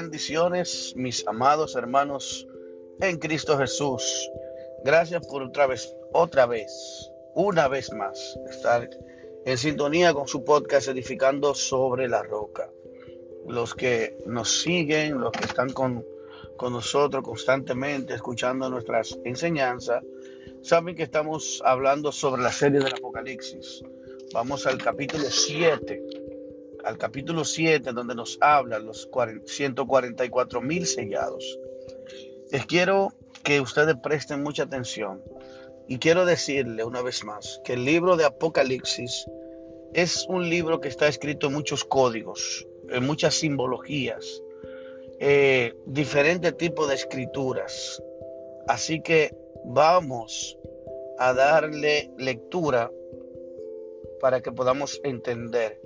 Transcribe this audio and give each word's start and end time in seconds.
Bendiciones, 0.00 0.92
mis 0.94 1.26
amados 1.26 1.74
hermanos 1.74 2.46
en 3.00 3.18
Cristo 3.18 3.58
Jesús. 3.58 4.30
Gracias 4.84 5.26
por 5.26 5.42
otra 5.42 5.66
vez, 5.66 5.92
otra 6.12 6.46
vez, 6.46 7.10
una 7.34 7.66
vez 7.66 7.92
más, 7.92 8.38
estar 8.48 8.88
en 9.44 9.58
sintonía 9.58 10.14
con 10.14 10.28
su 10.28 10.44
podcast 10.44 10.86
Edificando 10.86 11.52
sobre 11.52 12.06
la 12.06 12.22
Roca. 12.22 12.70
Los 13.48 13.74
que 13.74 14.16
nos 14.24 14.60
siguen, 14.62 15.18
los 15.18 15.32
que 15.32 15.46
están 15.46 15.72
con, 15.72 16.06
con 16.56 16.74
nosotros 16.74 17.24
constantemente 17.24 18.14
escuchando 18.14 18.70
nuestras 18.70 19.18
enseñanzas, 19.24 20.04
saben 20.62 20.94
que 20.94 21.02
estamos 21.02 21.60
hablando 21.64 22.12
sobre 22.12 22.42
la 22.42 22.52
serie 22.52 22.78
del 22.78 22.94
Apocalipsis. 22.94 23.82
Vamos 24.32 24.64
al 24.64 24.78
capítulo 24.78 25.24
7 25.28 26.17
al 26.88 26.96
capítulo 26.96 27.44
7, 27.44 27.92
donde 27.92 28.14
nos 28.14 28.38
habla 28.40 28.78
los 28.78 29.10
144 29.44 30.62
mil 30.62 30.86
sellados. 30.86 31.58
Les 32.50 32.64
quiero 32.64 33.12
que 33.44 33.60
ustedes 33.60 33.94
presten 34.02 34.42
mucha 34.42 34.62
atención 34.62 35.22
y 35.86 35.98
quiero 35.98 36.24
decirle 36.24 36.84
una 36.84 37.02
vez 37.02 37.24
más 37.24 37.60
que 37.62 37.74
el 37.74 37.84
libro 37.84 38.16
de 38.16 38.24
Apocalipsis 38.24 39.26
es 39.92 40.26
un 40.30 40.48
libro 40.48 40.80
que 40.80 40.88
está 40.88 41.08
escrito 41.08 41.48
en 41.48 41.52
muchos 41.52 41.84
códigos, 41.84 42.66
en 42.88 43.04
muchas 43.04 43.34
simbologías, 43.34 44.42
eh, 45.20 45.74
diferentes 45.84 46.56
tipos 46.56 46.88
de 46.88 46.94
escrituras. 46.94 48.02
Así 48.66 49.02
que 49.02 49.36
vamos 49.66 50.56
a 51.18 51.34
darle 51.34 52.10
lectura 52.16 52.90
para 54.22 54.40
que 54.40 54.52
podamos 54.52 55.02
entender 55.04 55.82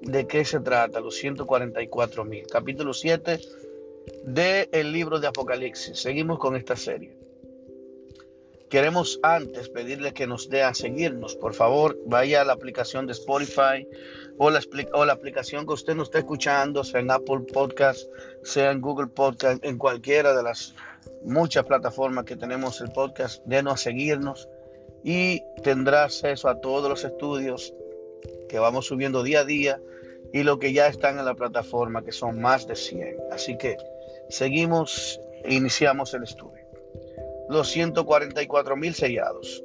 de 0.00 0.26
qué 0.26 0.44
se 0.44 0.60
trata, 0.60 1.00
los 1.00 1.16
144 1.16 2.24
mil. 2.24 2.46
Capítulo 2.46 2.94
7 2.94 3.40
del 4.24 4.92
libro 4.92 5.20
de 5.20 5.26
Apocalipsis. 5.26 5.98
Seguimos 5.98 6.38
con 6.38 6.56
esta 6.56 6.76
serie. 6.76 7.16
Queremos 8.70 9.18
antes 9.24 9.68
pedirle 9.68 10.14
que 10.14 10.28
nos 10.28 10.48
dé 10.48 10.62
a 10.62 10.74
seguirnos. 10.74 11.34
Por 11.34 11.54
favor, 11.54 11.98
vaya 12.06 12.42
a 12.42 12.44
la 12.44 12.52
aplicación 12.52 13.06
de 13.06 13.12
Spotify 13.12 13.86
o 14.38 14.48
la, 14.48 15.12
aplicación 15.12 15.66
que 15.66 15.72
usted 15.72 15.94
nos 15.96 16.08
esté 16.08 16.18
escuchando, 16.18 16.84
sea 16.84 17.00
en 17.00 17.10
Apple 17.10 17.40
Podcast, 17.52 18.08
sea 18.44 18.70
en 18.70 18.80
Google 18.80 19.08
Podcast, 19.08 19.62
en 19.64 19.76
cualquiera 19.76 20.34
de 20.36 20.44
las 20.44 20.74
muchas 21.24 21.64
plataformas 21.64 22.24
que 22.24 22.36
tenemos 22.36 22.80
el 22.80 22.92
podcast. 22.92 23.42
Denos 23.44 23.74
a 23.74 23.76
seguirnos 23.76 24.48
y 25.02 25.42
tendrá 25.64 26.04
acceso 26.04 26.48
a 26.48 26.60
todos 26.60 26.88
los 26.88 27.04
estudios 27.04 27.74
que 28.50 28.58
vamos 28.58 28.86
subiendo 28.86 29.22
día 29.22 29.40
a 29.40 29.44
día 29.44 29.80
y 30.32 30.42
lo 30.42 30.58
que 30.58 30.72
ya 30.72 30.88
están 30.88 31.20
en 31.20 31.24
la 31.24 31.34
plataforma, 31.34 32.02
que 32.04 32.10
son 32.10 32.40
más 32.40 32.66
de 32.66 32.74
100. 32.74 33.16
Así 33.30 33.56
que 33.56 33.76
seguimos 34.28 35.20
e 35.44 35.54
iniciamos 35.54 36.12
el 36.14 36.24
estudio. 36.24 36.66
Los 37.48 37.68
144 37.68 38.76
mil 38.76 38.92
sellados. 38.92 39.62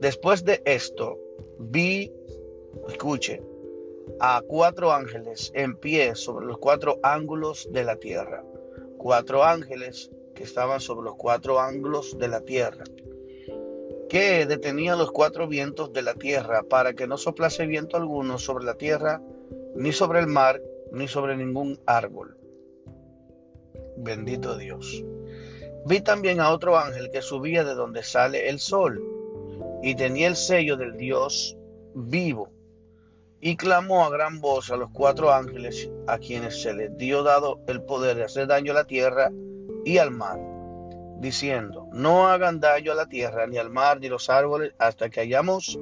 Después 0.00 0.44
de 0.44 0.60
esto, 0.66 1.18
vi, 1.58 2.12
escuche, 2.88 3.42
a 4.20 4.42
cuatro 4.46 4.92
ángeles 4.92 5.50
en 5.54 5.76
pie 5.76 6.14
sobre 6.14 6.46
los 6.46 6.58
cuatro 6.58 6.98
ángulos 7.02 7.68
de 7.72 7.84
la 7.84 7.96
tierra. 7.96 8.44
Cuatro 8.98 9.44
ángeles 9.44 10.10
que 10.34 10.44
estaban 10.44 10.80
sobre 10.80 11.06
los 11.06 11.16
cuatro 11.16 11.58
ángulos 11.58 12.18
de 12.18 12.28
la 12.28 12.42
tierra, 12.42 12.84
que 14.10 14.44
detenían 14.44 14.98
los 14.98 15.12
cuatro 15.12 15.46
vientos 15.46 15.92
de 15.92 16.02
la 16.02 16.14
tierra 16.14 16.64
para 16.64 16.94
que 16.94 17.06
no 17.06 17.16
soplase 17.16 17.66
viento 17.66 17.96
alguno 17.96 18.38
sobre 18.38 18.64
la 18.64 18.74
tierra 18.74 19.22
ni 19.76 19.92
sobre 19.92 20.18
el 20.18 20.26
mar, 20.26 20.60
ni 20.90 21.06
sobre 21.06 21.36
ningún 21.36 21.78
árbol. 21.86 22.36
Bendito 23.96 24.58
Dios. 24.58 25.04
Vi 25.86 26.00
también 26.00 26.40
a 26.40 26.50
otro 26.50 26.76
ángel 26.76 27.10
que 27.12 27.22
subía 27.22 27.62
de 27.62 27.74
donde 27.74 28.02
sale 28.02 28.48
el 28.48 28.58
sol 28.58 29.00
y 29.80 29.94
tenía 29.94 30.26
el 30.26 30.34
sello 30.34 30.76
del 30.76 30.96
Dios 30.96 31.56
vivo 31.94 32.50
y 33.40 33.56
clamó 33.56 34.04
a 34.04 34.10
gran 34.10 34.40
voz 34.40 34.72
a 34.72 34.76
los 34.76 34.90
cuatro 34.90 35.32
ángeles 35.32 35.88
a 36.08 36.18
quienes 36.18 36.60
se 36.60 36.74
les 36.74 36.96
dio 36.98 37.22
dado 37.22 37.60
el 37.68 37.80
poder 37.82 38.16
de 38.16 38.24
hacer 38.24 38.48
daño 38.48 38.72
a 38.72 38.74
la 38.74 38.84
tierra 38.84 39.30
y 39.84 39.98
al 39.98 40.10
mar, 40.10 40.40
diciendo, 41.20 41.86
no 41.92 42.28
hagan 42.28 42.60
daño 42.60 42.92
a 42.92 42.94
la 42.94 43.06
tierra, 43.06 43.46
ni 43.46 43.58
al 43.58 43.70
mar, 43.70 44.00
ni 44.00 44.08
los 44.08 44.30
árboles, 44.30 44.72
hasta 44.78 45.10
que 45.10 45.20
hayamos 45.20 45.78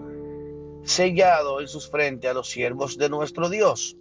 sellado 0.83 1.61
en 1.61 1.69
sus 1.69 1.89
frentes 1.89 2.31
a 2.31 2.35
los 2.35 2.49
siervos 2.49 2.99
de 2.99 3.09
nuestro 3.09 3.49
Dios. 3.49 3.97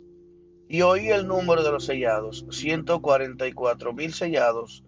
Y 0.67 0.81
oí 0.81 1.09
el 1.09 1.27
número 1.27 1.63
de 1.63 1.71
los 1.71 1.85
sellados, 1.85 2.45
144 2.49 3.93
mil 3.93 4.13
sellados 4.13 4.83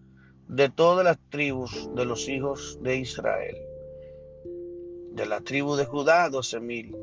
de 0.47 0.69
todas 0.69 1.05
las 1.05 1.19
tribus 1.29 1.89
de 1.93 2.05
los 2.05 2.27
hijos 2.27 2.79
de 2.81 2.97
Israel. 2.97 3.55
De 5.11 5.25
la 5.27 5.41
tribu 5.41 5.75
de 5.75 5.85
Judá, 5.85 6.29
12 6.29 6.59
mil. 6.59 6.95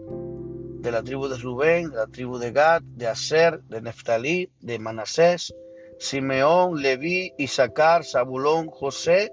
De 0.81 0.91
la 0.91 1.03
tribu 1.03 1.29
de 1.29 1.39
Rubén, 1.39 1.91
de 1.91 1.97
la 1.97 2.07
tribu 2.07 2.39
de 2.39 2.51
Gad, 2.51 2.83
de 2.83 3.07
Aser, 3.07 3.63
de 3.63 3.81
Neftalí, 3.81 4.51
de 4.61 4.79
Manasés, 4.79 5.55
Simeón, 5.99 6.83
Leví, 6.83 7.33
Isaacar, 7.39 8.05
Zabulón, 8.05 8.69
José 8.69 9.33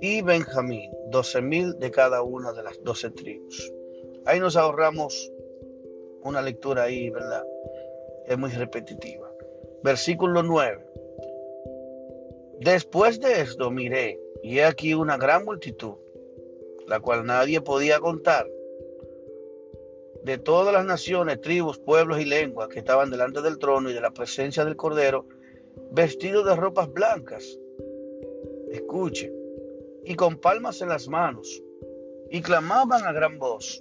y 0.00 0.22
Benjamín, 0.22 0.90
doce 1.10 1.40
mil 1.40 1.78
de 1.78 1.90
cada 1.90 2.22
una 2.22 2.52
de 2.52 2.62
las 2.62 2.82
doce 2.82 3.10
tribus. 3.10 3.72
Ahí 4.26 4.40
nos 4.40 4.56
ahorramos 4.56 5.30
una 6.22 6.42
lectura 6.42 6.84
ahí, 6.84 7.10
¿verdad? 7.10 7.44
Es 8.26 8.38
muy 8.38 8.50
repetitiva. 8.50 9.30
Versículo 9.82 10.42
9. 10.42 10.84
Después 12.60 13.20
de 13.20 13.40
esto 13.40 13.70
miré, 13.70 14.18
y 14.42 14.58
he 14.58 14.64
aquí 14.64 14.94
una 14.94 15.16
gran 15.16 15.44
multitud, 15.44 15.94
la 16.86 17.00
cual 17.00 17.26
nadie 17.26 17.60
podía 17.60 17.98
contar, 18.00 18.46
de 20.22 20.38
todas 20.38 20.72
las 20.72 20.86
naciones, 20.86 21.40
tribus, 21.42 21.78
pueblos 21.78 22.18
y 22.20 22.24
lenguas 22.24 22.68
que 22.68 22.78
estaban 22.78 23.10
delante 23.10 23.42
del 23.42 23.58
trono 23.58 23.90
y 23.90 23.92
de 23.92 24.00
la 24.00 24.12
presencia 24.12 24.64
del 24.64 24.76
Cordero, 24.76 25.26
vestidos 25.90 26.44
de 26.44 26.56
ropas 26.56 26.92
blancas. 26.92 27.58
Escuche, 28.70 29.32
y 30.04 30.14
con 30.14 30.36
palmas 30.38 30.80
en 30.82 30.88
las 30.88 31.08
manos, 31.08 31.62
y 32.30 32.42
clamaban 32.42 33.04
a 33.04 33.12
gran 33.12 33.38
voz, 33.38 33.80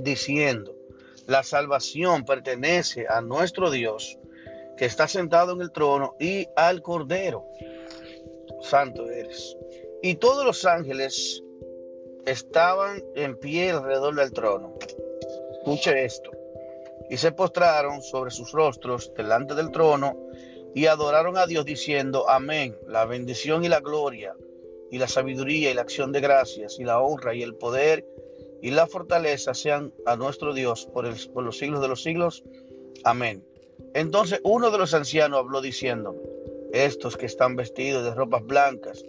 diciendo, 0.00 0.74
la 1.26 1.42
salvación 1.42 2.24
pertenece 2.24 3.06
a 3.08 3.20
nuestro 3.20 3.70
Dios, 3.70 4.18
que 4.76 4.86
está 4.86 5.06
sentado 5.08 5.52
en 5.52 5.60
el 5.60 5.72
trono, 5.72 6.16
y 6.18 6.46
al 6.56 6.82
Cordero. 6.82 7.44
Santo 8.60 9.08
eres. 9.10 9.56
Y 10.02 10.14
todos 10.16 10.44
los 10.44 10.64
ángeles 10.64 11.42
estaban 12.26 13.02
en 13.14 13.38
pie 13.38 13.70
alrededor 13.70 14.14
del 14.14 14.32
trono. 14.32 14.74
Escuche 15.52 16.04
esto. 16.04 16.30
Y 17.10 17.16
se 17.16 17.32
postraron 17.32 18.02
sobre 18.02 18.30
sus 18.30 18.52
rostros 18.52 19.12
delante 19.16 19.54
del 19.54 19.70
trono 19.70 20.16
y 20.74 20.86
adoraron 20.86 21.36
a 21.36 21.46
Dios 21.46 21.64
diciendo, 21.64 22.28
amén, 22.28 22.76
la 22.86 23.04
bendición 23.04 23.64
y 23.64 23.68
la 23.68 23.80
gloria 23.80 24.34
y 24.90 24.98
la 24.98 25.08
sabiduría 25.08 25.70
y 25.70 25.74
la 25.74 25.82
acción 25.82 26.12
de 26.12 26.20
gracias 26.20 26.78
y 26.78 26.84
la 26.84 27.00
honra 27.00 27.34
y 27.34 27.42
el 27.42 27.54
poder 27.54 28.06
y 28.60 28.70
la 28.70 28.86
fortaleza 28.86 29.54
sean 29.54 29.92
a 30.06 30.16
nuestro 30.16 30.52
Dios 30.52 30.86
por, 30.92 31.04
los 31.42 31.58
siglos 31.58 31.80
de 31.80 31.88
los 31.88 32.02
siglos. 32.02 32.42
Amén. 33.04 33.44
Entonces 33.94 34.40
uno 34.42 34.70
de 34.70 34.78
los 34.78 34.94
ancianos 34.94 35.38
habló 35.38 35.60
diciendo, 35.60 36.16
estos 36.72 37.16
que 37.16 37.26
están 37.26 37.56
vestidos 37.56 38.04
de 38.04 38.14
ropas 38.14 38.44
blancas, 38.44 39.04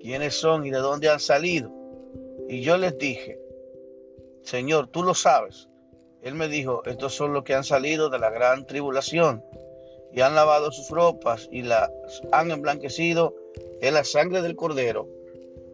¿quiénes 0.00 0.34
son 0.34 0.66
y 0.66 0.70
de 0.70 0.78
dónde 0.78 1.08
han 1.08 1.20
salido? 1.20 1.70
Y 2.48 2.62
yo 2.62 2.78
les 2.78 2.96
dije, 2.98 3.38
Señor, 4.42 4.88
tú 4.88 5.02
lo 5.02 5.14
sabes. 5.14 5.68
Él 6.22 6.34
me 6.34 6.48
dijo, 6.48 6.82
estos 6.86 7.14
son 7.14 7.32
los 7.32 7.44
que 7.44 7.54
han 7.54 7.64
salido 7.64 8.08
de 8.08 8.18
la 8.18 8.30
gran 8.30 8.66
tribulación 8.66 9.42
y 10.12 10.20
han 10.20 10.34
lavado 10.34 10.72
sus 10.72 10.90
ropas 10.90 11.48
y 11.50 11.62
las 11.62 11.90
han 12.32 12.50
emblanquecido 12.50 13.34
en 13.80 13.94
la 13.94 14.04
sangre 14.04 14.42
del 14.42 14.56
cordero 14.56 15.08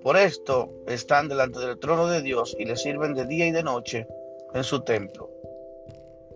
por 0.04 0.19
esto 0.19 0.70
están 0.86 1.28
delante 1.28 1.60
del 1.60 1.78
trono 1.78 2.06
de 2.08 2.20
Dios 2.20 2.54
y 2.58 2.66
le 2.66 2.76
sirven 2.76 3.14
de 3.14 3.25
día 3.25 3.46
y 3.46 3.52
de 3.52 3.62
noche 3.62 4.06
en 4.52 4.62
su 4.62 4.82
templo. 4.82 5.31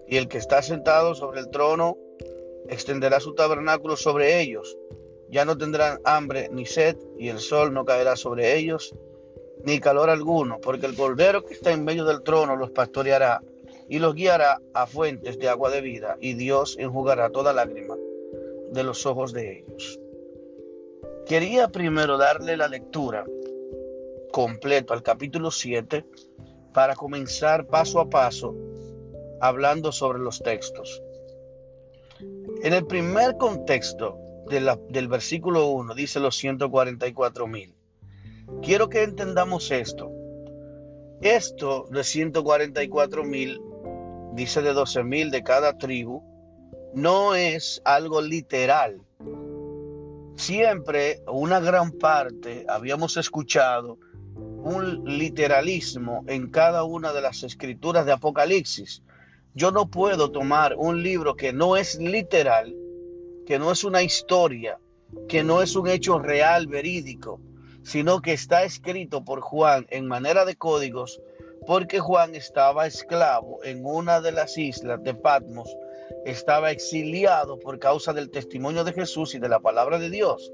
Y 0.06 0.16
el 0.16 0.26
que 0.26 0.38
está 0.38 0.62
sentado 0.62 1.14
sobre 1.14 1.40
el 1.40 1.50
trono 1.50 1.98
extenderá 2.70 3.20
su 3.20 3.34
tabernáculo 3.34 3.94
sobre 3.98 4.40
ellos. 4.40 4.74
Ya 5.28 5.44
no 5.44 5.58
tendrán 5.58 6.00
hambre 6.04 6.48
ni 6.50 6.64
sed, 6.64 6.96
y 7.18 7.28
el 7.28 7.40
sol 7.40 7.74
no 7.74 7.84
caerá 7.84 8.16
sobre 8.16 8.56
ellos, 8.56 8.94
ni 9.64 9.80
calor 9.80 10.08
alguno, 10.08 10.58
porque 10.62 10.86
el 10.86 10.96
cordero 10.96 11.44
que 11.44 11.52
está 11.52 11.70
en 11.70 11.84
medio 11.84 12.06
del 12.06 12.22
trono 12.22 12.56
los 12.56 12.70
pastoreará 12.70 13.42
y 13.88 13.98
los 13.98 14.14
guiará 14.14 14.60
a 14.74 14.86
fuentes 14.86 15.38
de 15.38 15.48
agua 15.48 15.70
de 15.70 15.80
vida, 15.80 16.16
y 16.20 16.34
Dios 16.34 16.76
enjugará 16.78 17.30
toda 17.30 17.52
lágrima 17.52 17.96
de 18.70 18.82
los 18.84 19.06
ojos 19.06 19.32
de 19.32 19.58
ellos. 19.60 19.98
Quería 21.26 21.68
primero 21.68 22.16
darle 22.16 22.56
la 22.56 22.68
lectura 22.68 23.24
completo 24.32 24.94
al 24.94 25.02
capítulo 25.02 25.50
7 25.50 26.04
para 26.72 26.94
comenzar 26.94 27.66
paso 27.66 28.00
a 28.00 28.08
paso 28.08 28.54
hablando 29.40 29.92
sobre 29.92 30.18
los 30.18 30.40
textos. 30.42 31.02
En 32.62 32.72
el 32.74 32.86
primer 32.86 33.36
contexto 33.36 34.18
del 34.48 35.08
versículo 35.08 35.68
1 35.68 35.94
dice 35.94 36.20
los 36.20 36.36
144 36.36 37.46
mil. 37.46 37.74
Quiero 38.62 38.88
que 38.88 39.02
entendamos 39.02 39.70
esto. 39.70 40.10
Esto 41.20 41.86
de 41.90 42.04
144 42.04 43.24
mil, 43.24 43.60
dice 44.38 44.62
de 44.62 44.72
12 44.72 45.02
mil 45.02 45.30
de 45.32 45.42
cada 45.42 45.76
tribu, 45.76 46.22
no 46.94 47.34
es 47.34 47.82
algo 47.84 48.22
literal. 48.22 49.02
Siempre, 50.36 51.22
una 51.26 51.58
gran 51.58 51.90
parte, 51.90 52.64
habíamos 52.68 53.16
escuchado 53.16 53.98
un 54.36 55.02
literalismo 55.18 56.24
en 56.28 56.50
cada 56.50 56.84
una 56.84 57.12
de 57.12 57.20
las 57.20 57.42
escrituras 57.42 58.06
de 58.06 58.12
Apocalipsis. 58.12 59.02
Yo 59.54 59.72
no 59.72 59.90
puedo 59.90 60.30
tomar 60.30 60.76
un 60.76 61.02
libro 61.02 61.34
que 61.34 61.52
no 61.52 61.76
es 61.76 61.98
literal, 61.98 62.76
que 63.44 63.58
no 63.58 63.72
es 63.72 63.82
una 63.82 64.02
historia, 64.02 64.78
que 65.28 65.42
no 65.42 65.62
es 65.62 65.74
un 65.74 65.88
hecho 65.88 66.20
real, 66.20 66.68
verídico, 66.68 67.40
sino 67.82 68.22
que 68.22 68.34
está 68.34 68.62
escrito 68.62 69.24
por 69.24 69.40
Juan 69.40 69.88
en 69.90 70.06
manera 70.06 70.44
de 70.44 70.54
códigos, 70.54 71.20
porque 71.68 72.00
Juan 72.00 72.34
estaba 72.34 72.86
esclavo 72.86 73.62
en 73.62 73.84
una 73.84 74.22
de 74.22 74.32
las 74.32 74.56
islas 74.56 75.04
de 75.04 75.12
Patmos, 75.12 75.68
estaba 76.24 76.70
exiliado 76.70 77.58
por 77.58 77.78
causa 77.78 78.14
del 78.14 78.30
testimonio 78.30 78.84
de 78.84 78.94
Jesús 78.94 79.34
y 79.34 79.38
de 79.38 79.50
la 79.50 79.60
palabra 79.60 79.98
de 79.98 80.08
Dios. 80.08 80.50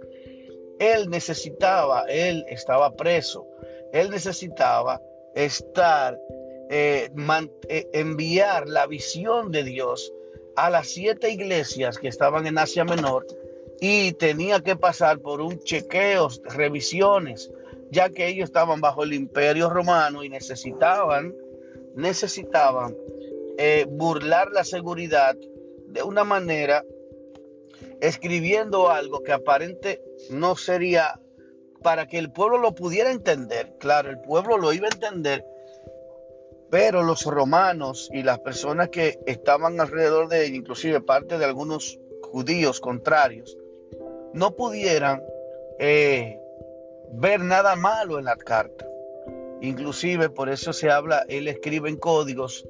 Él 0.80 1.08
necesitaba, 1.08 2.06
él 2.08 2.44
estaba 2.48 2.96
preso, 2.96 3.46
él 3.92 4.10
necesitaba 4.10 5.00
estar, 5.36 6.18
eh, 6.68 7.08
eh, 7.68 7.88
enviar 7.92 8.68
la 8.68 8.88
visión 8.88 9.52
de 9.52 9.62
Dios 9.62 10.12
a 10.56 10.68
las 10.68 10.88
siete 10.88 11.30
iglesias 11.30 11.96
que 11.98 12.08
estaban 12.08 12.48
en 12.48 12.58
Asia 12.58 12.84
Menor 12.84 13.24
y 13.80 14.14
tenía 14.14 14.58
que 14.62 14.74
pasar 14.74 15.20
por 15.20 15.40
un 15.40 15.60
chequeo, 15.60 16.28
revisiones, 16.42 17.52
ya 17.90 18.10
que 18.10 18.28
ellos 18.28 18.44
estaban 18.44 18.80
bajo 18.80 19.02
el 19.04 19.12
imperio 19.12 19.70
romano 19.70 20.24
y 20.24 20.28
necesitaban, 20.28 21.34
necesitaban 21.94 22.96
eh, 23.56 23.86
burlar 23.88 24.50
la 24.52 24.64
seguridad 24.64 25.36
de 25.86 26.02
una 26.02 26.24
manera 26.24 26.84
escribiendo 28.00 28.90
algo 28.90 29.22
que 29.22 29.32
aparente 29.32 30.02
no 30.30 30.56
sería 30.56 31.20
para 31.82 32.06
que 32.06 32.18
el 32.18 32.32
pueblo 32.32 32.58
lo 32.58 32.74
pudiera 32.74 33.10
entender. 33.10 33.74
Claro, 33.78 34.10
el 34.10 34.20
pueblo 34.20 34.58
lo 34.58 34.72
iba 34.72 34.88
a 34.88 34.94
entender, 34.94 35.44
pero 36.70 37.02
los 37.02 37.24
romanos 37.24 38.08
y 38.12 38.22
las 38.22 38.40
personas 38.40 38.88
que 38.88 39.18
estaban 39.26 39.80
alrededor 39.80 40.28
de 40.28 40.46
él, 40.46 40.54
inclusive 40.54 41.00
parte 41.00 41.38
de 41.38 41.44
algunos 41.44 41.98
judíos 42.22 42.80
contrarios, 42.80 43.56
no 44.32 44.56
pudieran 44.56 45.22
eh, 45.78 46.38
ver 47.16 47.40
nada 47.40 47.76
malo 47.76 48.18
en 48.18 48.24
la 48.24 48.36
carta. 48.36 48.86
Inclusive 49.60 50.28
por 50.28 50.48
eso 50.48 50.72
se 50.72 50.90
habla, 50.90 51.24
él 51.28 51.48
escribe 51.48 51.88
en 51.88 51.96
códigos, 51.96 52.66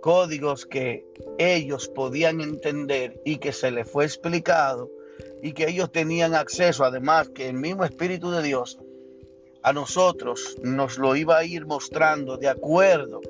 códigos 0.00 0.66
que 0.66 1.04
ellos 1.38 1.88
podían 1.88 2.40
entender 2.40 3.20
y 3.24 3.38
que 3.38 3.52
se 3.52 3.70
les 3.70 3.90
fue 3.90 4.04
explicado 4.04 4.90
y 5.42 5.52
que 5.52 5.68
ellos 5.68 5.90
tenían 5.90 6.34
acceso, 6.34 6.84
además 6.84 7.30
que 7.30 7.48
el 7.48 7.54
mismo 7.54 7.84
Espíritu 7.84 8.30
de 8.30 8.42
Dios 8.42 8.78
a 9.62 9.72
nosotros 9.72 10.56
nos 10.62 10.98
lo 10.98 11.16
iba 11.16 11.38
a 11.38 11.44
ir 11.44 11.66
mostrando 11.66 12.36
de 12.36 12.48
acuerdo 12.48 13.22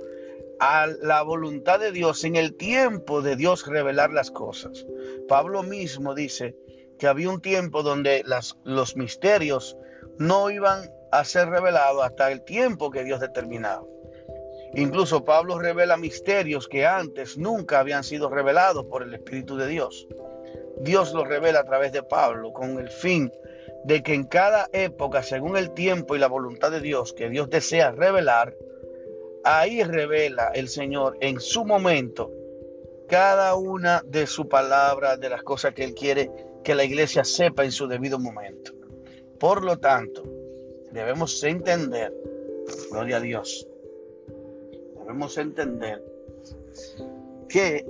a 0.58 0.88
la 1.00 1.22
voluntad 1.22 1.78
de 1.78 1.92
Dios 1.92 2.24
en 2.24 2.36
el 2.36 2.54
tiempo 2.54 3.22
de 3.22 3.36
Dios 3.36 3.66
revelar 3.66 4.12
las 4.12 4.30
cosas. 4.30 4.84
Pablo 5.28 5.62
mismo 5.62 6.14
dice 6.14 6.56
que 6.98 7.06
había 7.06 7.30
un 7.30 7.40
tiempo 7.40 7.82
donde 7.82 8.24
los 8.64 8.96
misterios 8.96 9.76
no 10.18 10.50
iban 10.50 10.90
a 11.10 11.24
ser 11.24 11.48
revelados 11.48 12.04
hasta 12.04 12.30
el 12.30 12.42
tiempo 12.42 12.90
que 12.90 13.04
Dios 13.04 13.20
determinaba. 13.20 13.84
Incluso 14.74 15.24
Pablo 15.24 15.58
revela 15.58 15.96
misterios 15.96 16.66
que 16.66 16.84
antes 16.84 17.38
nunca 17.38 17.78
habían 17.78 18.02
sido 18.02 18.28
revelados 18.28 18.86
por 18.86 19.04
el 19.04 19.14
Espíritu 19.14 19.56
de 19.56 19.68
Dios. 19.68 20.08
Dios 20.78 21.14
lo 21.14 21.24
revela 21.24 21.60
a 21.60 21.64
través 21.64 21.92
de 21.92 22.02
Pablo 22.02 22.52
con 22.52 22.78
el 22.78 22.88
fin 22.88 23.30
de 23.84 24.02
que 24.02 24.14
en 24.14 24.24
cada 24.24 24.68
época, 24.72 25.22
según 25.22 25.56
el 25.56 25.72
tiempo 25.72 26.16
y 26.16 26.18
la 26.18 26.26
voluntad 26.26 26.72
de 26.72 26.80
Dios 26.80 27.12
que 27.12 27.28
Dios 27.28 27.50
desea 27.50 27.92
revelar, 27.92 28.56
ahí 29.44 29.82
revela 29.84 30.50
el 30.54 30.68
Señor 30.68 31.18
en 31.20 31.38
su 31.38 31.64
momento 31.64 32.32
cada 33.08 33.54
una 33.54 34.02
de 34.06 34.26
su 34.26 34.48
palabra, 34.48 35.16
de 35.16 35.28
las 35.28 35.42
cosas 35.42 35.74
que 35.74 35.84
Él 35.84 35.94
quiere 35.94 36.30
que 36.64 36.74
la 36.74 36.84
iglesia 36.84 37.22
sepa 37.22 37.64
en 37.64 37.70
su 37.70 37.86
debido 37.86 38.18
momento. 38.18 38.72
Por 39.38 39.64
lo 39.64 39.78
tanto, 39.78 40.22
debemos 40.92 41.42
entender, 41.42 42.12
gloria 42.90 43.16
a 43.16 43.20
Dios, 43.20 43.68
debemos 44.98 45.36
entender 45.38 46.02
que 47.48 47.86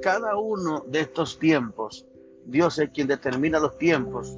cada 0.00 0.36
uno 0.36 0.84
de 0.86 1.00
estos 1.00 1.38
tiempos 1.38 2.06
Dios 2.46 2.78
es 2.78 2.90
quien 2.90 3.06
determina 3.06 3.58
los 3.58 3.76
tiempos 3.78 4.36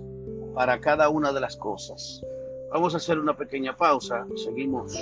para 0.54 0.80
cada 0.80 1.08
una 1.08 1.32
de 1.32 1.40
las 1.40 1.56
cosas. 1.56 2.24
Vamos 2.70 2.94
a 2.94 2.98
hacer 2.98 3.18
una 3.18 3.36
pequeña 3.36 3.76
pausa. 3.76 4.26
Seguimos. 4.36 4.96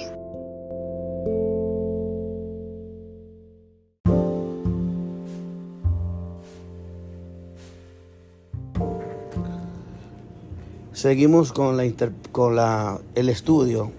Seguimos 11.05 11.53
con, 11.53 11.77
la, 11.77 11.85
con 12.33 12.57
la, 12.57 12.99
el 13.15 13.29
estudio 13.29 13.93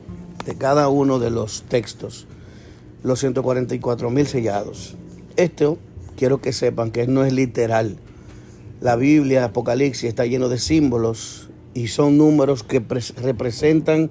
de 0.43 0.55
cada 0.55 0.89
uno 0.89 1.19
de 1.19 1.29
los 1.29 1.61
textos, 1.69 2.25
los 3.03 3.19
144 3.19 4.09
mil 4.09 4.25
sellados. 4.25 4.95
Esto 5.35 5.77
quiero 6.17 6.41
que 6.41 6.51
sepan 6.51 6.89
que 6.89 7.05
no 7.05 7.23
es 7.23 7.31
literal 7.31 7.97
la 8.81 8.95
Biblia, 8.95 9.43
Apocalipsis, 9.43 10.05
está 10.05 10.25
lleno 10.25 10.49
de 10.49 10.57
símbolos 10.57 11.51
y 11.75 11.89
son 11.89 12.17
números 12.17 12.63
que 12.63 12.83
representan 13.21 14.09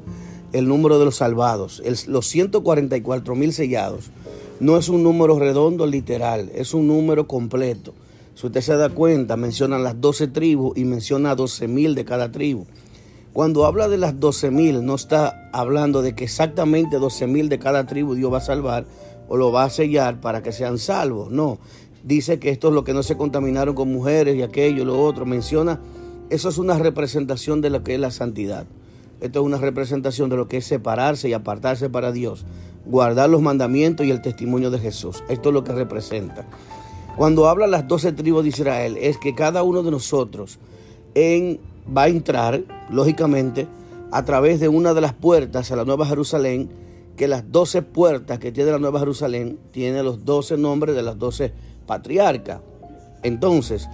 el 0.53 0.69
número 0.69 1.01
de 1.01 1.07
los 1.07 1.17
salvados. 1.17 1.83
los 2.07 2.29
144 2.29 3.35
mil 3.35 3.53
sellados 3.53 4.13
no 4.61 4.77
es 4.77 4.89
un 4.89 5.03
número 5.03 5.37
redondo 5.41 5.89
literal, 5.89 6.49
es 6.55 6.75
un 6.75 6.87
número 6.87 7.27
completo. 7.27 7.93
Si 8.35 8.47
usted 8.47 8.61
se 8.61 8.77
da 8.77 8.89
cuenta, 8.89 9.37
mencionan 9.37 9.85
las 9.85 10.01
12 10.01 10.29
tribus 10.29 10.77
y 10.77 10.85
menciona 10.85 11.35
12 11.35 11.69
mil 11.69 11.95
de 11.95 12.05
cada 12.05 12.33
tribu. 12.33 12.67
Cuando 13.33 13.65
habla 13.65 13.89
de 13.89 13.97
las 13.97 14.19
12 14.19 14.51
mil, 14.51 14.85
no 14.85 14.97
está 14.97 15.51
hablando 15.53 16.03
de 16.03 16.15
que 16.15 16.25
exactamente 16.25 16.99
12 16.99 17.27
mil 17.27 17.49
de 17.49 17.59
cada 17.59 17.87
tribu 17.87 18.15
Dios 18.15 18.33
va 18.33 18.39
a 18.39 18.41
salvar 18.41 18.87
o 19.29 19.37
lo 19.37 19.53
va 19.53 19.65
a 19.65 19.71
sellar 19.71 20.21
para 20.21 20.43
que 20.43 20.53
sean 20.53 20.79
salvos. 20.79 21.31
No, 21.31 21.59
dice 22.03 22.39
que 22.39 22.51
esto 22.51 22.69
es 22.69 22.75
lo 22.75 22.85
que 22.85 22.93
no 22.93 23.03
se 23.03 23.17
contaminaron 23.17 23.75
con 23.75 23.93
mujeres 23.93 24.37
y 24.37 24.43
aquello, 24.43 24.85
lo 24.85 25.01
otro, 25.01 25.27
menciona, 25.27 25.81
eso 26.31 26.49
es 26.49 26.59
una 26.59 26.79
representación 26.79 27.61
de 27.61 27.71
lo 27.71 27.85
que 27.85 27.95
es 27.95 28.01
la 28.01 28.11
santidad. 28.11 28.67
Esto 29.21 29.41
es 29.41 29.47
una 29.47 29.59
representación 29.59 30.29
de 30.29 30.37
lo 30.37 30.49
que 30.49 30.57
es 30.57 30.65
separarse 30.65 31.29
y 31.29 31.33
apartarse 31.33 31.89
para 31.89 32.13
Dios, 32.13 32.45
guardar 32.85 33.31
los 33.31 33.43
mandamientos 33.43 34.07
y 34.07 34.11
el 34.11 34.23
testimonio 34.23 34.71
de 34.71 34.81
Jesús. 34.81 35.23
Esto 35.29 35.51
es 35.51 35.55
lo 35.55 35.65
que 35.65 35.73
representa. 35.73 36.47
Cuando 37.17 37.49
habla 37.49 37.69
las 37.69 37.87
doce 37.87 38.13
tribus 38.13 38.43
de 38.43 38.49
Israel, 38.49 38.97
es 39.01 39.19
que 39.19 39.35
cada 39.35 39.63
uno 39.63 39.83
de 39.83 39.91
nosotros 39.93 40.59
va 41.17 42.03
a 42.03 42.09
entrar, 42.09 42.65
lógicamente, 42.91 43.69
a 44.11 44.25
través 44.25 44.59
de 44.59 44.69
una 44.69 44.95
de 44.95 45.01
las 45.01 45.13
puertas 45.13 45.71
a 45.71 45.77
la 45.77 45.85
Nueva 45.85 46.07
Jerusalén, 46.07 46.69
que 47.17 47.29
las 47.29 47.53
doce 47.53 47.83
puertas 47.83 48.41
que 48.41 48.51
tiene 48.51 48.73
la 48.73 48.79
Nueva 48.81 48.99
Jerusalén 48.99 49.61
tienen 49.71 50.05
los 50.05 50.25
doce 50.25 50.57
nombres 50.57 50.97
de 50.97 51.03
las 51.03 51.17
doce 51.17 51.53
patriarca. 51.87 52.61
Entonces, 53.23 53.89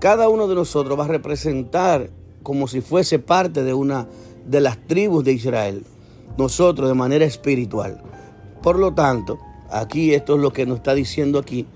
cada 0.00 0.30
uno 0.30 0.48
de 0.48 0.54
nosotros 0.54 0.98
va 0.98 1.04
a 1.04 1.08
representar 1.08 2.08
como 2.42 2.68
si 2.68 2.80
fuese 2.80 3.18
parte 3.18 3.62
de 3.64 3.74
una 3.74 4.08
de 4.46 4.60
las 4.62 4.78
tribus 4.86 5.24
de 5.24 5.32
Israel, 5.32 5.84
nosotros 6.38 6.88
de 6.88 6.94
manera 6.94 7.26
espiritual. 7.26 8.02
Por 8.62 8.78
lo 8.78 8.94
tanto, 8.94 9.38
aquí 9.70 10.14
esto 10.14 10.36
es 10.36 10.40
lo 10.40 10.54
que 10.54 10.64
nos 10.64 10.78
está 10.78 10.94
diciendo 10.94 11.38
aquí, 11.38 11.66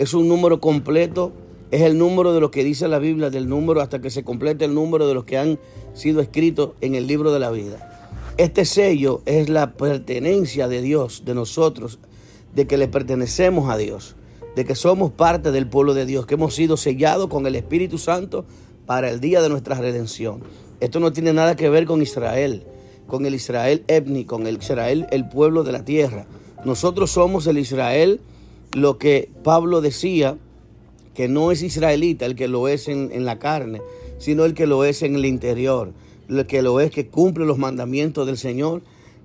es 0.00 0.14
un 0.14 0.26
número 0.26 0.60
completo, 0.60 1.30
es 1.70 1.82
el 1.82 1.96
número 1.96 2.32
de 2.32 2.40
lo 2.40 2.50
que 2.50 2.64
dice 2.64 2.88
la 2.88 2.98
Biblia, 2.98 3.30
del 3.30 3.48
número 3.48 3.80
hasta 3.80 4.00
que 4.00 4.10
se 4.10 4.24
complete 4.24 4.64
el 4.64 4.74
número 4.74 5.06
de 5.06 5.14
los 5.14 5.24
que 5.24 5.38
han 5.38 5.60
sido 5.94 6.20
escritos 6.20 6.72
en 6.80 6.96
el 6.96 7.06
libro 7.06 7.32
de 7.32 7.38
la 7.38 7.52
vida. 7.52 8.18
Este 8.36 8.64
sello 8.64 9.22
es 9.26 9.48
la 9.48 9.74
pertenencia 9.74 10.66
de 10.66 10.82
Dios, 10.82 11.22
de 11.24 11.34
nosotros, 11.34 12.00
de 12.54 12.66
que 12.66 12.76
le 12.76 12.88
pertenecemos 12.88 13.70
a 13.70 13.76
Dios 13.76 14.16
de 14.56 14.64
que 14.64 14.74
somos 14.74 15.12
parte 15.12 15.52
del 15.52 15.68
pueblo 15.68 15.94
de 15.94 16.06
Dios, 16.06 16.26
que 16.26 16.34
hemos 16.34 16.54
sido 16.54 16.76
sellados 16.76 17.28
con 17.28 17.46
el 17.46 17.54
Espíritu 17.54 17.98
Santo 17.98 18.44
para 18.86 19.10
el 19.10 19.20
día 19.20 19.42
de 19.42 19.48
nuestra 19.48 19.76
redención. 19.76 20.42
Esto 20.80 21.00
no 21.00 21.12
tiene 21.12 21.32
nada 21.32 21.56
que 21.56 21.68
ver 21.68 21.84
con 21.84 22.02
Israel, 22.02 22.64
con 23.06 23.26
el 23.26 23.34
Israel 23.34 23.84
étnico, 23.86 24.36
con 24.36 24.46
el 24.46 24.56
Israel, 24.56 25.06
el 25.10 25.28
pueblo 25.28 25.62
de 25.62 25.72
la 25.72 25.84
tierra. 25.84 26.26
Nosotros 26.64 27.10
somos 27.10 27.46
el 27.46 27.58
Israel, 27.58 28.20
lo 28.72 28.98
que 28.98 29.30
Pablo 29.42 29.80
decía, 29.80 30.36
que 31.14 31.28
no 31.28 31.50
es 31.50 31.62
israelita 31.62 32.24
el 32.24 32.36
que 32.36 32.48
lo 32.48 32.68
es 32.68 32.88
en, 32.88 33.10
en 33.12 33.24
la 33.24 33.38
carne, 33.38 33.82
sino 34.18 34.44
el 34.44 34.54
que 34.54 34.66
lo 34.66 34.84
es 34.84 35.02
en 35.02 35.16
el 35.16 35.24
interior, 35.24 35.92
el 36.28 36.46
que 36.46 36.62
lo 36.62 36.80
es 36.80 36.90
que 36.90 37.08
cumple 37.08 37.44
los 37.44 37.58
mandamientos 37.58 38.26
del 38.26 38.38
Señor, 38.38 38.82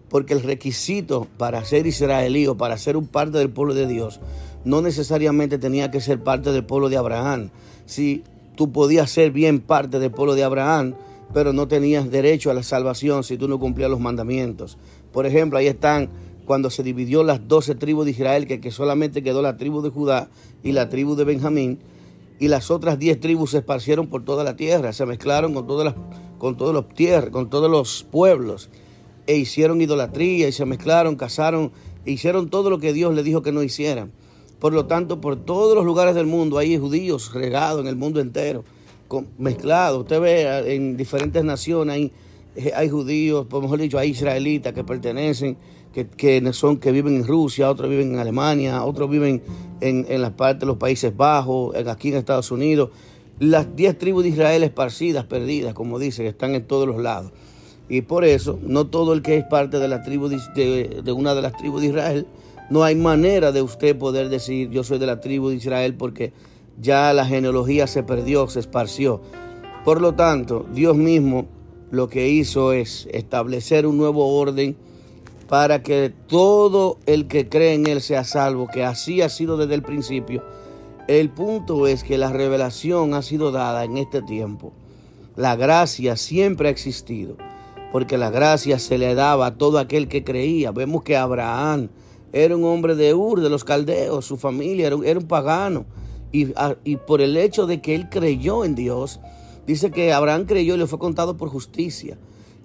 porque 0.10 0.34
el 0.34 0.42
requisito 0.42 1.28
para 1.38 1.64
ser 1.64 1.88
israelí 1.88 2.48
o 2.48 2.58
para 2.58 2.78
ser 2.78 2.98
un 2.98 3.08
parte 3.08 3.38
del 3.38 3.50
pueblo 3.50 3.74
de 3.74 3.88
Dios 3.88 4.20
no 4.66 4.82
necesariamente 4.82 5.58
tenía 5.60 5.92
que 5.92 6.02
ser 6.02 6.22
parte 6.22 6.52
del 6.52 6.66
pueblo 6.66 6.90
de 6.90 6.98
Abraham. 6.98 7.52
Si 7.86 8.24
tú 8.56 8.72
podías 8.72 9.10
ser 9.12 9.32
bien 9.32 9.62
parte 9.62 10.00
del 10.00 10.12
pueblo 10.12 10.34
de 10.34 10.44
Abraham, 10.44 10.96
pero 11.34 11.54
no 11.54 11.68
tenías 11.68 12.10
derecho 12.10 12.50
a 12.50 12.54
la 12.54 12.64
salvación 12.64 13.24
si 13.24 13.38
tú 13.38 13.48
no 13.48 13.60
cumplías 13.60 13.90
los 13.90 14.00
mandamientos. 14.00 14.78
Por 15.14 15.26
ejemplo, 15.26 15.60
ahí 15.60 15.68
están 15.68 16.10
cuando 16.46 16.70
se 16.70 16.84
dividió 16.84 17.24
las 17.24 17.48
doce 17.48 17.76
tribus 17.76 18.06
de 18.06 18.12
Israel, 18.12 18.48
que, 18.48 18.72
solamente 18.72 19.24
quedó 19.24 19.42
la 19.42 19.58
tribu 19.58 19.82
de 19.82 19.90
Judá 19.90 20.30
y 20.64 20.72
la 20.72 20.90
tribu 20.90 21.16
de 21.16 21.24
Benjamín, 21.24 21.80
y 22.40 22.48
las 22.48 22.72
otras 22.72 23.00
diez 23.00 23.20
tribus 23.20 23.52
se 23.52 23.58
esparcieron 23.60 24.08
por 24.08 24.24
toda 24.24 24.44
la 24.44 24.56
tierra, 24.56 24.94
se 24.94 25.06
mezclaron 25.06 25.54
con 25.54 25.68
todas 25.68 25.86
las, 25.86 25.96
con 26.38 26.58
todos 26.58 26.74
los 26.74 26.90
tierras, 26.90 27.30
con 27.30 27.50
todos 27.50 27.70
los 27.70 28.04
pueblos, 28.10 28.70
e 29.28 29.38
hicieron 29.38 29.82
idolatría 29.82 30.48
y 30.48 30.52
se 30.52 30.66
mezclaron, 30.66 31.16
casaron, 31.16 31.72
e 32.06 32.12
hicieron 32.12 32.50
todo 32.50 32.70
lo 32.70 32.80
que 32.80 32.94
Dios 32.94 33.14
le 33.16 33.24
dijo 33.24 33.42
que 33.42 33.52
no 33.52 33.64
hicieran. 33.64 34.12
Por 34.60 34.74
lo 34.74 34.86
tanto, 34.86 35.22
por 35.22 35.36
todos 35.36 35.76
los 35.76 35.86
lugares 35.86 36.16
del 36.16 36.26
mundo 36.26 36.58
hay 36.58 36.78
judíos 36.78 37.34
regados 37.34 37.82
en 37.82 37.88
el 37.88 37.96
mundo 37.96 38.20
entero, 38.20 38.64
mezclados. 39.38 40.02
Usted 40.02 40.20
ve 40.20 40.76
en 40.76 40.98
diferentes 40.98 41.44
naciones 41.44 41.96
hay, 41.96 42.12
eh, 42.56 42.72
hay 42.76 42.90
judíos, 42.90 43.46
por 43.48 43.62
mejor 43.62 43.80
dicho, 43.80 43.98
hay 43.98 44.12
israelitas 44.12 44.74
que 44.74 44.84
pertenecen, 44.84 45.58
que, 46.04 46.54
son, 46.54 46.78
que 46.78 46.92
viven 46.92 47.16
en 47.16 47.26
Rusia, 47.26 47.70
otros 47.70 47.90
viven 47.90 48.14
en 48.14 48.20
Alemania, 48.20 48.84
otros 48.84 49.10
viven 49.10 49.42
en, 49.82 50.06
en 50.10 50.22
las 50.22 50.32
partes 50.32 50.62
de 50.62 50.66
los 50.68 50.78
Países 50.78 51.16
Bajos, 51.16 51.76
aquí 51.88 52.10
en 52.10 52.16
Estados 52.16 52.52
Unidos. 52.52 52.90
Las 53.40 53.76
diez 53.76 53.98
tribus 53.98 54.24
de 54.24 54.30
Israel 54.30 54.64
esparcidas, 54.64 55.26
perdidas, 55.26 55.74
como 55.74 56.00
dice, 56.00 56.28
están 56.28 56.56
en 56.56 56.66
todos 56.66 56.88
los 56.88 57.02
lados. 57.02 57.32
Y 57.90 58.02
por 58.02 58.26
eso, 58.26 58.60
no 58.64 58.88
todo 58.88 59.14
el 59.14 59.22
que 59.22 59.38
es 59.38 59.46
parte 59.46 59.80
de 59.80 59.88
la 59.88 60.04
tribu 60.04 60.28
de 60.28 61.12
una 61.16 61.36
de 61.36 61.42
las 61.42 61.56
tribus 61.56 61.82
de 61.82 61.88
Israel 61.88 62.28
no 62.70 62.84
hay 62.84 62.96
manera 62.96 63.52
de 63.52 63.62
usted 63.62 63.98
poder 63.98 64.30
decir 64.30 64.70
yo 64.70 64.84
soy 64.84 64.98
de 64.98 65.06
la 65.06 65.20
tribu 65.20 65.50
de 65.50 65.56
Israel 65.56 65.96
porque 65.96 66.34
ya 66.82 67.14
la 67.14 67.26
genealogía 67.26 67.88
se 67.88 68.04
perdió, 68.04 68.48
se 68.48 68.60
esparció. 68.60 69.22
Por 69.84 70.02
lo 70.02 70.16
tanto, 70.16 70.66
Dios 70.74 70.98
mismo 70.98 71.46
lo 71.92 72.10
que 72.10 72.28
hizo 72.30 72.74
es 72.74 73.08
establecer 73.12 73.86
un 73.86 73.98
nuevo 73.98 74.36
orden 74.38 74.76
para 75.48 75.84
que 75.84 76.12
todo 76.28 76.98
el 77.06 77.28
que 77.28 77.50
cree 77.50 77.74
en 77.74 77.88
Él 77.88 78.02
sea 78.02 78.24
salvo, 78.24 78.68
que 78.68 78.84
así 78.84 79.22
ha 79.22 79.30
sido 79.30 79.58
desde 79.58 79.76
el 79.76 79.84
principio. 79.84 80.44
El 81.08 81.30
punto 81.30 81.86
es 81.86 82.04
que 82.04 82.18
la 82.18 82.32
revelación 82.32 83.14
ha 83.14 83.22
sido 83.22 83.52
dada 83.52 83.84
en 83.84 83.98
este 83.98 84.22
tiempo. 84.24 84.74
La 85.36 85.56
gracia 85.56 86.18
siempre 86.18 86.70
ha 86.70 86.72
existido, 86.72 87.38
porque 87.92 88.18
la 88.18 88.32
gracia 88.32 88.80
se 88.80 88.98
le 88.98 89.14
daba 89.14 89.48
a 89.48 89.58
todo 89.58 89.78
aquel 89.78 90.08
que 90.08 90.24
creía. 90.24 90.72
Vemos 90.72 91.04
que 91.04 91.16
Abraham, 91.16 91.90
era 92.34 92.56
un 92.56 92.64
hombre 92.66 92.96
de 92.96 93.14
Ur, 93.14 93.42
de 93.42 93.50
los 93.50 93.64
caldeos, 93.64 94.26
su 94.26 94.38
familia 94.38 94.88
era 94.88 95.20
un, 95.20 95.28
pagano. 95.28 95.86
Y, 96.32 96.48
y, 96.84 96.98
por 96.98 97.22
el 97.22 97.38
hecho 97.38 97.66
de 97.66 97.82
que 97.82 97.96
él 97.96 98.10
creyó 98.10 98.66
en 98.66 98.76
Dios, 98.76 99.20
dice 99.68 99.92
que 99.92 100.12
Abraham 100.12 100.46
creyó 100.46 100.76
y 100.76 100.80
le 100.80 100.88
fue 100.88 101.00
contado 101.00 101.38
por 101.38 101.50
justicia. 101.50 102.18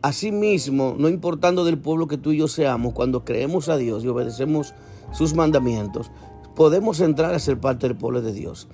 Asimismo, 0.02 0.95
no 0.99 1.09
importando 1.09 1.64
del 1.64 1.78
pueblo 1.78 2.09
que 2.09 2.16
tú 2.16 2.33
y 2.33 2.38
yo 2.38 2.49
seamos, 2.49 2.95
cuando 2.95 3.25
creemos 3.25 3.69
a 3.69 3.76
Dios 3.76 4.02
y 4.02 4.09
obedecemos 4.09 4.75
sus 5.12 5.35
mandamientos, 5.35 6.11
podemos 6.54 7.00
entrar 7.00 7.35
a 7.35 7.38
ser 7.38 7.59
parte 7.59 7.87
del 7.87 7.97
pueblo 7.97 8.23
de 8.23 8.33
Dios. 8.33 8.69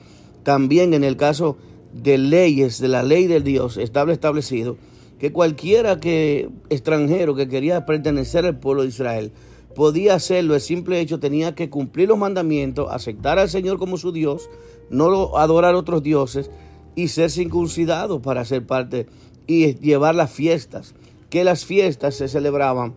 También 0.44 0.94
en 0.94 1.02
el 1.02 1.16
caso 1.16 1.56
de 1.92 2.18
leyes, 2.18 2.80
de 2.80 2.88
la 2.88 3.02
ley 3.02 3.26
del 3.26 3.42
Dios, 3.42 3.76
estable 3.76 4.12
establecido 4.12 4.76
que 5.18 5.32
cualquiera 5.32 5.98
que 5.98 6.50
extranjero 6.68 7.34
que 7.34 7.48
quería 7.48 7.86
pertenecer 7.86 8.44
al 8.44 8.58
pueblo 8.58 8.82
de 8.82 8.88
Israel 8.88 9.32
podía 9.74 10.14
hacerlo, 10.14 10.54
el 10.54 10.60
simple 10.60 11.00
hecho 11.00 11.20
tenía 11.20 11.54
que 11.54 11.70
cumplir 11.70 12.08
los 12.08 12.18
mandamientos, 12.18 12.88
aceptar 12.90 13.38
al 13.38 13.50
Señor 13.50 13.78
como 13.78 13.96
su 13.98 14.12
Dios, 14.12 14.48
no 14.90 15.36
adorar 15.36 15.74
a 15.74 15.78
otros 15.78 16.02
dioses 16.02 16.50
y 16.94 17.08
ser 17.08 17.30
circuncidado 17.30 18.22
para 18.22 18.44
ser 18.44 18.66
parte 18.66 19.06
y 19.46 19.74
llevar 19.74 20.14
las 20.14 20.30
fiestas, 20.30 20.94
que 21.36 21.44
las 21.44 21.66
fiestas 21.66 22.14
se 22.14 22.28
celebraban 22.28 22.94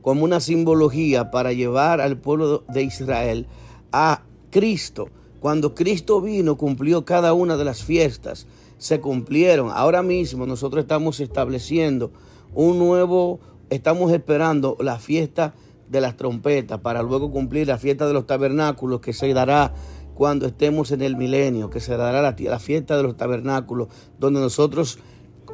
como 0.00 0.24
una 0.24 0.40
simbología 0.40 1.30
para 1.30 1.52
llevar 1.52 2.00
al 2.00 2.16
pueblo 2.16 2.64
de 2.72 2.82
Israel 2.82 3.46
a 3.92 4.22
Cristo. 4.50 5.10
Cuando 5.38 5.74
Cristo 5.74 6.22
vino, 6.22 6.56
cumplió 6.56 7.04
cada 7.04 7.34
una 7.34 7.58
de 7.58 7.66
las 7.66 7.84
fiestas, 7.84 8.46
se 8.78 9.02
cumplieron. 9.02 9.68
Ahora 9.70 10.02
mismo 10.02 10.46
nosotros 10.46 10.80
estamos 10.80 11.20
estableciendo 11.20 12.10
un 12.54 12.78
nuevo, 12.78 13.38
estamos 13.68 14.10
esperando 14.12 14.78
la 14.80 14.98
fiesta 14.98 15.52
de 15.90 16.00
las 16.00 16.16
trompetas 16.16 16.80
para 16.80 17.02
luego 17.02 17.30
cumplir 17.30 17.66
la 17.68 17.76
fiesta 17.76 18.06
de 18.06 18.14
los 18.14 18.26
tabernáculos 18.26 19.02
que 19.02 19.12
se 19.12 19.30
dará 19.34 19.74
cuando 20.14 20.46
estemos 20.46 20.90
en 20.90 21.02
el 21.02 21.18
milenio, 21.18 21.68
que 21.68 21.80
se 21.80 21.98
dará 21.98 22.22
la, 22.22 22.58
fiesta 22.58 22.96
de 22.96 23.02
los 23.02 23.18
tabernáculos, 23.18 23.88
donde 24.18 24.40
nosotros 24.40 24.98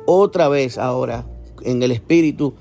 otra 0.06 0.48
vez 0.48 0.78
ahora 0.78 1.26
en 1.62 1.82
el 1.82 1.90
Espíritu, 1.90 2.54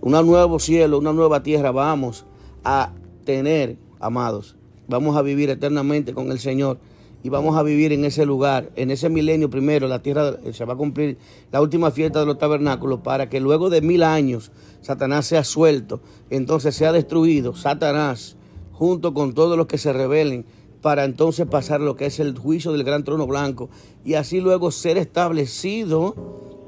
un 0.00 0.12
nuevo 0.12 0.58
cielo, 0.58 0.98
una 0.98 1.12
nueva 1.12 1.42
tierra 1.42 1.72
vamos 1.72 2.26
a 2.64 2.92
tener, 3.24 3.76
amados, 4.00 4.56
vamos 4.88 5.16
a 5.16 5.22
vivir 5.22 5.50
eternamente 5.50 6.14
con 6.14 6.30
el 6.30 6.38
Señor 6.38 6.78
y 7.22 7.28
vamos 7.28 7.56
a 7.56 7.62
vivir 7.62 7.92
en 7.92 8.04
ese 8.04 8.24
lugar, 8.24 8.70
en 8.76 8.90
ese 8.90 9.08
milenio 9.08 9.50
primero, 9.50 9.88
la 9.88 10.00
tierra 10.00 10.36
se 10.52 10.64
va 10.64 10.74
a 10.74 10.76
cumplir 10.76 11.18
la 11.50 11.60
última 11.60 11.90
fiesta 11.90 12.20
de 12.20 12.26
los 12.26 12.38
tabernáculos 12.38 13.00
para 13.00 13.28
que 13.28 13.40
luego 13.40 13.68
de 13.68 13.80
mil 13.80 14.02
años 14.02 14.52
Satanás 14.80 15.26
sea 15.26 15.42
suelto, 15.42 16.00
entonces 16.30 16.76
sea 16.76 16.92
destruido 16.92 17.56
Satanás 17.56 18.36
junto 18.72 19.12
con 19.12 19.34
todos 19.34 19.56
los 19.56 19.66
que 19.66 19.78
se 19.78 19.92
rebelen 19.92 20.44
para 20.82 21.04
entonces 21.04 21.46
pasar 21.46 21.80
lo 21.80 21.96
que 21.96 22.06
es 22.06 22.20
el 22.20 22.38
juicio 22.38 22.70
del 22.70 22.84
gran 22.84 23.02
trono 23.02 23.26
blanco 23.26 23.70
y 24.04 24.14
así 24.14 24.40
luego 24.40 24.70
ser 24.70 24.98
establecido 24.98 26.14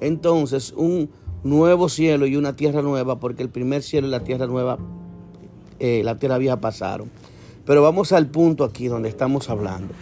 entonces 0.00 0.72
un 0.76 1.10
nuevo 1.48 1.88
cielo 1.88 2.26
y 2.26 2.36
una 2.36 2.56
tierra 2.56 2.82
nueva 2.82 3.18
porque 3.18 3.42
el 3.42 3.48
primer 3.48 3.82
cielo 3.82 4.06
y 4.06 4.10
la 4.10 4.24
tierra 4.24 4.46
nueva, 4.46 4.78
eh, 5.78 6.02
la 6.04 6.18
tierra 6.18 6.38
vieja 6.38 6.60
pasaron. 6.60 7.10
Pero 7.64 7.82
vamos 7.82 8.12
al 8.12 8.26
punto 8.28 8.64
aquí 8.64 8.88
donde 8.88 9.08
estamos 9.08 9.50
hablando 9.50 9.94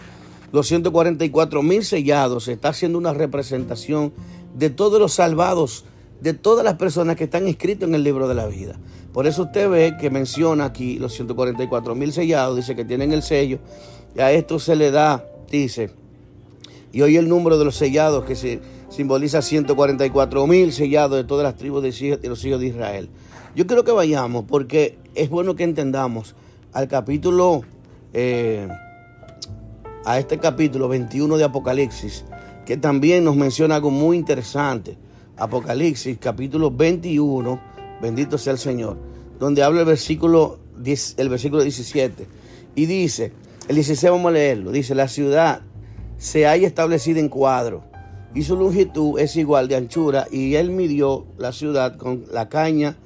los 0.51 0.67
144 0.67 1.61
mil 1.61 1.83
sellados, 1.83 2.47
está 2.47 2.69
haciendo 2.69 2.97
una 2.97 3.13
representación 3.13 4.13
de 4.55 4.69
todos 4.69 4.99
los 4.99 5.13
salvados, 5.13 5.85
de 6.21 6.33
todas 6.33 6.63
las 6.63 6.75
personas 6.75 7.15
que 7.15 7.25
están 7.25 7.47
inscritas 7.47 7.87
en 7.87 7.95
el 7.95 8.03
libro 8.03 8.27
de 8.27 8.35
la 8.35 8.47
vida. 8.47 8.79
Por 9.13 9.27
eso 9.27 9.43
usted 9.43 9.69
ve 9.69 9.97
que 9.99 10.09
menciona 10.09 10.65
aquí 10.65 10.99
los 10.99 11.13
144 11.13 11.95
mil 11.95 12.13
sellados, 12.13 12.55
dice 12.55 12.75
que 12.75 12.85
tienen 12.85 13.11
el 13.11 13.23
sello, 13.23 13.59
y 14.15 14.21
a 14.21 14.31
esto 14.31 14.57
se 14.59 14.75
le 14.75 14.91
da, 14.91 15.25
dice, 15.51 15.91
y 16.93 17.01
hoy 17.01 17.17
el 17.17 17.27
número 17.27 17.57
de 17.57 17.65
los 17.65 17.75
sellados 17.75 18.23
que 18.25 18.35
se 18.35 18.59
simboliza 18.89 19.41
144 19.41 20.47
mil 20.47 20.71
sellados 20.71 21.17
de 21.17 21.23
todas 21.23 21.43
las 21.43 21.55
tribus 21.55 21.81
de 21.81 22.19
los 22.23 22.45
hijos 22.45 22.59
de 22.59 22.67
Israel. 22.67 23.09
Yo 23.55 23.67
quiero 23.67 23.83
que 23.83 23.91
vayamos 23.91 24.45
porque 24.45 24.97
es 25.15 25.29
bueno 25.29 25.55
que 25.55 25.63
entendamos 25.63 26.35
al 26.73 26.87
capítulo... 26.87 27.61
Eh, 28.13 28.67
a 30.07 30.19
este 30.19 30.37
capítulo 30.37 30.87
21 30.87 31.35
de 31.35 31.43
Apocalipsis, 31.43 32.23
que 32.65 32.77
también 32.77 33.25
nos 33.25 33.35
menciona 33.35 33.75
algo 33.75 33.91
muy 33.91 34.15
interesante. 34.15 34.97
Apocalipsis, 35.35 36.17
capítulo 36.17 36.71
21, 36.71 37.59
bendito 38.01 38.37
sea 38.37 38.53
el 38.53 38.57
Señor, 38.57 38.97
donde 39.37 39.63
habla 39.63 39.81
el 39.81 39.85
versículo, 39.85 40.59
el 41.17 41.27
versículo 41.27 41.61
17. 41.61 42.25
Y 42.75 42.85
dice, 42.85 43.33
el 43.67 43.75
16 43.75 44.09
vamos 44.09 44.29
a 44.29 44.31
leerlo, 44.31 44.71
dice, 44.71 44.95
la 44.95 45.09
ciudad 45.09 45.59
se 46.17 46.47
haya 46.47 46.67
establecida 46.67 47.19
en 47.19 47.27
cuadro 47.27 47.83
y 48.33 48.43
su 48.43 48.55
longitud 48.55 49.19
es 49.19 49.35
igual 49.35 49.67
de 49.67 49.75
anchura 49.75 50.27
y 50.31 50.55
él 50.55 50.71
midió 50.71 51.25
la 51.37 51.51
ciudad 51.51 51.97
con 51.97 52.25
la 52.31 52.49
caña 52.49 52.97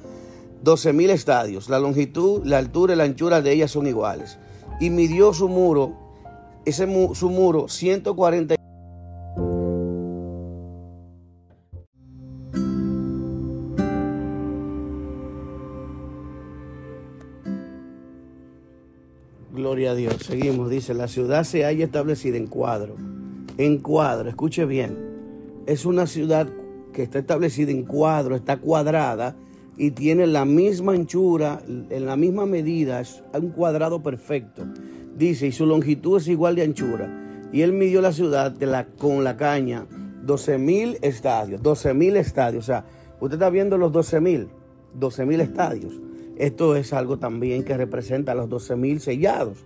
12 0.64 0.94
mil 0.94 1.10
estadios. 1.10 1.70
La 1.70 1.80
longitud, 1.80 2.42
la 2.46 2.58
altura 2.58 2.94
y 2.94 2.98
la 2.98 3.04
anchura 3.04 3.42
de 3.42 3.54
ella 3.54 3.68
son 3.68 3.88
iguales. 3.88 4.38
Y 4.80 4.90
midió 4.90 5.34
su 5.34 5.48
muro 5.48 5.94
ese 6.66 6.88
su 7.16 7.30
muro 7.30 7.68
140 7.68 8.56
Gloria 19.54 19.92
a 19.92 19.96
Dios. 19.96 20.16
Seguimos. 20.24 20.70
Dice, 20.70 20.94
la 20.94 21.08
ciudad 21.08 21.44
se 21.44 21.66
haya 21.66 21.86
establecida 21.86 22.38
en 22.38 22.48
cuadro. 22.48 22.96
En 23.58 23.78
cuadro, 23.78 24.30
escuche 24.30 24.66
bien. 24.66 25.11
Es 25.66 25.86
una 25.86 26.08
ciudad 26.08 26.48
que 26.94 27.04
está 27.04 27.20
establecida 27.20 27.72
en 27.72 27.84
cuadro, 27.84 28.36
está 28.36 28.58
cuadrada 28.58 29.36
y 29.78 29.92
tiene 29.92 30.28
la 30.28 30.46
misma 30.46 30.94
anchura, 30.94 31.62
en 31.68 32.06
la 32.06 32.16
misma 32.16 32.46
medida, 32.46 33.02
es 33.02 33.24
un 33.34 33.50
cuadrado 33.50 34.04
perfecto. 34.04 34.66
Dice, 35.16 35.48
y 35.48 35.52
su 35.52 35.66
longitud 35.66 36.18
es 36.18 36.28
igual 36.28 36.56
de 36.56 36.64
anchura. 36.64 37.50
Y 37.52 37.62
él 37.62 37.74
midió 37.74 38.02
la 38.02 38.14
ciudad 38.14 38.56
con 38.98 39.24
la 39.24 39.38
caña 39.38 39.86
12 40.24 40.58
mil 40.58 40.98
estadios, 41.02 41.62
12 41.62 41.94
mil 41.94 42.16
estadios. 42.16 42.64
O 42.64 42.68
sea, 42.68 42.86
usted 43.20 43.36
está 43.36 43.50
viendo 43.50 43.78
los 43.78 43.92
12 43.92 44.22
mil, 44.22 44.50
12 44.94 45.26
mil 45.26 45.42
estadios. 45.42 45.94
Esto 46.38 46.76
es 46.76 46.94
algo 46.94 47.18
también 47.18 47.64
que 47.64 47.76
representa 47.78 48.36
los 48.36 48.50
12 48.50 48.76
mil 48.76 49.00
sellados, 49.00 49.66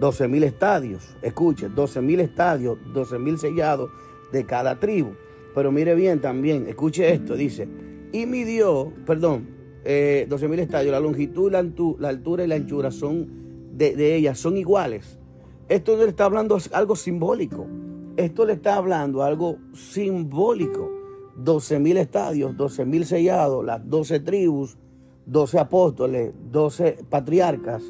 12 0.00 0.28
mil 0.28 0.44
estadios. 0.44 1.16
Escuche, 1.22 1.68
12 1.68 2.00
mil 2.00 2.20
estadios, 2.20 2.78
12 2.92 3.18
mil 3.18 3.38
sellados 3.38 3.90
de 4.32 4.44
cada 4.44 4.78
tribu. 4.78 5.12
Pero 5.54 5.72
mire 5.72 5.94
bien 5.94 6.20
también, 6.20 6.66
escuche 6.66 7.12
esto, 7.12 7.34
dice, 7.34 7.68
y 8.12 8.26
midió, 8.26 8.92
perdón, 9.06 9.48
eh, 9.84 10.26
12 10.28 10.48
mil 10.48 10.60
estadios, 10.60 10.92
la 10.92 11.00
longitud, 11.00 11.50
la, 11.50 11.58
altura 11.58 12.44
y 12.44 12.46
la 12.46 12.54
anchura 12.54 12.90
son 12.90 13.28
de, 13.76 14.14
ellas, 14.14 14.38
son 14.38 14.56
iguales. 14.56 15.18
Esto 15.68 15.96
le 15.96 16.08
está 16.08 16.26
hablando 16.26 16.58
algo 16.72 16.96
simbólico. 16.96 17.66
Esto 18.16 18.44
le 18.44 18.52
está 18.52 18.76
hablando 18.76 19.22
algo 19.22 19.58
simbólico. 19.72 20.90
12 21.36 21.78
mil 21.78 21.96
estadios, 21.96 22.56
12 22.56 22.84
mil 22.84 23.06
sellados, 23.06 23.64
las 23.64 23.88
12 23.88 24.20
tribus, 24.20 24.76
12 25.26 25.58
apóstoles, 25.58 26.32
12 26.50 26.98
patriarcas, 27.08 27.82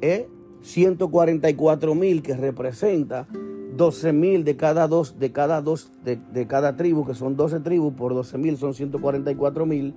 ¿eh? 0.00 0.28
144 0.62 1.94
mil 1.94 2.22
que 2.22 2.36
representa 2.36 3.28
12 3.76 4.12
mil 4.12 4.44
de 4.44 4.56
cada 4.56 4.88
dos, 4.88 5.18
de 5.18 5.32
cada 5.32 5.60
dos, 5.60 5.90
de, 6.04 6.18
de, 6.32 6.46
cada 6.46 6.76
tribu, 6.76 7.06
que 7.06 7.14
son 7.14 7.36
12 7.36 7.60
tribus, 7.60 7.94
por 7.94 8.14
12 8.14 8.38
mil 8.38 8.56
son 8.56 8.74
144 8.74 9.66
mil. 9.66 9.94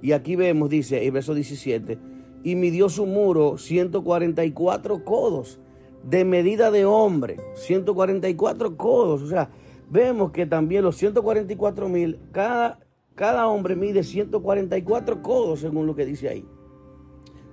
Y 0.00 0.12
aquí 0.12 0.36
vemos, 0.36 0.70
dice, 0.70 1.04
el 1.04 1.12
verso 1.12 1.34
17, 1.34 1.98
y 2.44 2.54
midió 2.54 2.88
su 2.88 3.06
muro 3.06 3.58
144 3.58 5.04
codos 5.04 5.58
de 6.02 6.24
medida 6.24 6.70
de 6.70 6.84
hombre, 6.84 7.36
144 7.54 8.76
codos. 8.76 9.22
O 9.22 9.26
sea, 9.26 9.50
vemos 9.90 10.30
que 10.30 10.46
también 10.46 10.84
los 10.84 10.96
144 10.96 11.88
mil, 11.88 12.18
cada, 12.32 12.78
cada 13.14 13.46
hombre 13.48 13.76
mide 13.76 14.02
144 14.02 15.22
codos, 15.22 15.60
según 15.60 15.86
lo 15.86 15.94
que 15.94 16.06
dice 16.06 16.28
ahí. 16.28 16.44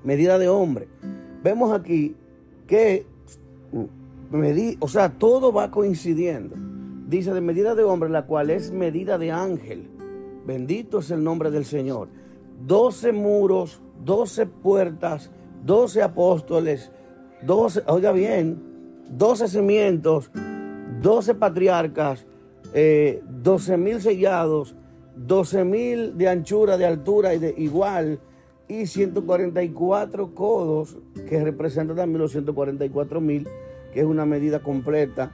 Medida 0.03 0.38
de 0.38 0.50
hombre. 0.50 0.88
Vemos 1.44 1.72
aquí 1.72 2.15
que, 2.67 3.05
o 4.80 4.88
sea, 4.88 5.10
todo 5.10 5.51
va 5.51 5.72
coincidiendo. 5.72 6.56
Dice 7.08 7.34
de 7.34 7.42
medida 7.42 7.75
de 7.75 7.84
hombre, 7.84 8.10
la 8.10 8.25
cual 8.25 8.50
es 8.50 8.72
medida 8.72 9.18
de 9.18 9.32
ángel. 9.32 9.89
Bendito 10.46 11.00
es 11.00 11.12
el 11.12 11.24
nombre 11.24 11.51
del 11.51 11.65
Señor. 11.65 12.10
12 12.65 13.12
muros, 13.12 13.82
12 14.04 14.46
puertas, 14.46 15.32
12 15.65 16.01
apóstoles, 16.01 16.92
12, 17.44 17.84
oiga 17.88 18.12
bien, 18.12 18.62
12 19.10 19.48
cimientos, 19.48 20.32
12 21.01 21.36
patriarcas, 21.36 22.25
eh, 22.74 23.22
12 23.27 23.77
mil 23.77 24.01
sellados, 24.01 24.75
12 25.15 25.63
mil 25.63 26.18
de 26.18 26.27
anchura, 26.27 26.77
de 26.77 26.86
altura 26.86 27.34
y 27.34 27.39
de 27.39 27.54
igual, 27.58 28.20
y 28.68 28.88
144 28.88 30.34
codos, 30.34 30.98
que 31.30 31.44
representan 31.44 31.98
también 31.98 32.22
los 32.22 32.32
144 32.32 33.22
mil, 33.22 33.48
que 33.95 34.01
es 34.01 34.05
una 34.05 34.25
medida 34.25 34.61
completa 34.61 35.31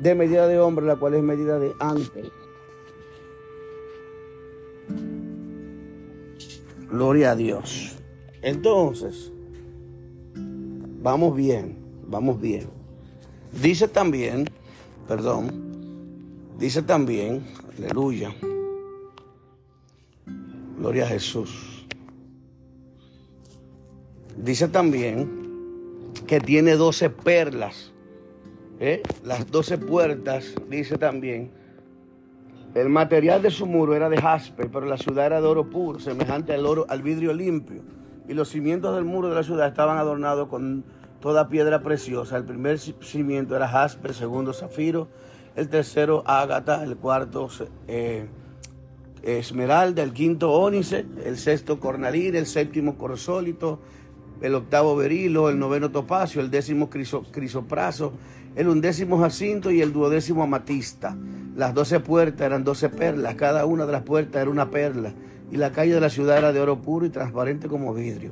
de 0.00 0.14
medida 0.14 0.48
de 0.48 0.58
hombre, 0.58 0.86
la 0.86 0.96
cual 0.96 1.12
es 1.16 1.22
medida 1.22 1.58
de 1.58 1.74
ángel. 1.78 2.32
Gloria 6.88 7.32
a 7.32 7.36
Dios. 7.36 7.98
Entonces, 8.40 9.30
vamos 11.02 11.36
bien, 11.36 11.76
vamos 12.08 12.40
bien. 12.40 12.70
Dice 13.60 13.86
también, 13.86 14.48
perdón, 15.06 15.50
dice 16.58 16.80
también, 16.80 17.44
aleluya, 17.76 18.34
gloria 20.78 21.04
a 21.04 21.08
Jesús. 21.08 21.86
Dice 24.42 24.68
también 24.68 25.39
que 26.30 26.38
tiene 26.38 26.76
doce 26.76 27.10
perlas, 27.10 27.90
¿eh? 28.78 29.02
las 29.24 29.50
doce 29.50 29.78
puertas, 29.78 30.54
dice 30.68 30.96
también. 30.96 31.50
El 32.72 32.88
material 32.88 33.42
de 33.42 33.50
su 33.50 33.66
muro 33.66 33.96
era 33.96 34.08
de 34.08 34.16
jaspe, 34.16 34.68
pero 34.68 34.86
la 34.86 34.96
ciudad 34.96 35.26
era 35.26 35.40
de 35.40 35.48
oro 35.48 35.68
puro, 35.68 35.98
semejante 35.98 36.54
al 36.54 36.66
oro, 36.66 36.86
al 36.88 37.02
vidrio 37.02 37.32
limpio 37.32 37.82
y 38.28 38.34
los 38.34 38.48
cimientos 38.48 38.94
del 38.94 39.04
muro 39.04 39.28
de 39.28 39.34
la 39.34 39.42
ciudad 39.42 39.66
estaban 39.66 39.98
adornados 39.98 40.46
con 40.46 40.84
toda 41.18 41.48
piedra 41.48 41.82
preciosa. 41.82 42.36
El 42.36 42.44
primer 42.44 42.78
cimiento 42.78 43.56
era 43.56 43.66
jaspe, 43.66 44.06
el 44.06 44.14
segundo 44.14 44.52
zafiro, 44.52 45.08
el 45.56 45.68
tercero 45.68 46.22
ágata, 46.24 46.84
el 46.84 46.96
cuarto 46.96 47.48
eh, 47.88 48.28
esmeralda, 49.24 50.04
el 50.04 50.12
quinto 50.12 50.52
ónice, 50.52 51.06
el 51.24 51.38
sexto 51.38 51.80
cornalín, 51.80 52.36
el 52.36 52.46
séptimo 52.46 52.96
corsólito, 52.96 53.80
el 54.40 54.54
octavo 54.54 54.96
berilo, 54.96 55.48
el 55.50 55.58
noveno 55.58 55.90
topacio, 55.90 56.40
el 56.40 56.50
décimo 56.50 56.88
crisopraso, 56.88 58.12
el 58.56 58.68
undécimo 58.68 59.18
jacinto 59.18 59.70
y 59.70 59.80
el 59.80 59.92
duodécimo 59.92 60.42
amatista. 60.42 61.16
Las 61.56 61.74
doce 61.74 62.00
puertas 62.00 62.46
eran 62.46 62.64
doce 62.64 62.88
perlas, 62.88 63.34
cada 63.34 63.66
una 63.66 63.86
de 63.86 63.92
las 63.92 64.02
puertas 64.02 64.42
era 64.42 64.50
una 64.50 64.70
perla 64.70 65.12
y 65.50 65.56
la 65.56 65.72
calle 65.72 65.94
de 65.94 66.00
la 66.00 66.10
ciudad 66.10 66.38
era 66.38 66.52
de 66.52 66.60
oro 66.60 66.80
puro 66.80 67.06
y 67.06 67.10
transparente 67.10 67.68
como 67.68 67.92
vidrio. 67.92 68.30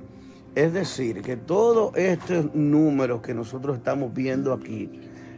Es 0.55 0.73
decir, 0.73 1.23
que 1.23 1.37
todos 1.37 1.97
estos 1.97 2.55
números 2.55 3.21
que 3.23 3.35
nosotros 3.35 3.77
estamos 3.77 4.15
viendo 4.15 4.53
aquí 4.53 4.91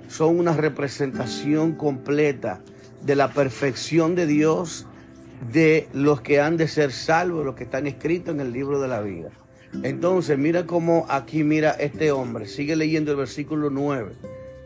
son 0.08 0.38
una 0.38 0.52
representación 0.52 1.72
completa 1.72 2.60
de 3.02 3.16
la 3.16 3.32
perfección 3.32 4.14
de 4.14 4.26
Dios, 4.26 4.86
de 5.52 5.88
los 5.92 6.20
que 6.20 6.40
han 6.40 6.56
de 6.56 6.68
ser 6.68 6.92
salvos, 6.92 7.44
los 7.44 7.54
que 7.54 7.64
están 7.64 7.86
escritos 7.86 8.34
en 8.34 8.40
el 8.40 8.52
libro 8.52 8.80
de 8.80 8.88
la 8.88 9.00
vida. 9.00 9.30
Entonces, 9.82 10.36
mira 10.38 10.66
cómo 10.66 11.06
aquí 11.08 11.44
mira 11.44 11.70
este 11.72 12.12
hombre, 12.12 12.46
sigue 12.46 12.76
leyendo 12.76 13.12
el 13.12 13.16
versículo 13.16 13.70
9. 13.70 14.12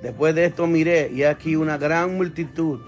Después 0.02 0.34
de 0.34 0.46
esto 0.46 0.66
miré 0.66 1.10
y 1.12 1.22
aquí 1.24 1.56
una 1.56 1.78
gran 1.78 2.16
multitud. 2.16 2.80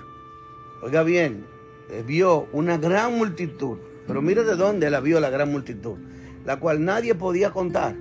Oiga 0.82 1.02
bien, 1.02 1.44
eh, 1.90 2.02
vio 2.06 2.48
una 2.52 2.78
gran 2.78 3.16
multitud 3.16 3.78
pero 4.06 4.22
mire 4.22 4.44
de 4.44 4.56
dónde 4.56 4.90
la 4.90 5.00
vio 5.00 5.20
la 5.20 5.30
gran 5.30 5.50
multitud, 5.50 5.96
la 6.44 6.58
cual 6.58 6.84
nadie 6.84 7.14
podía 7.14 7.50
contar, 7.50 7.96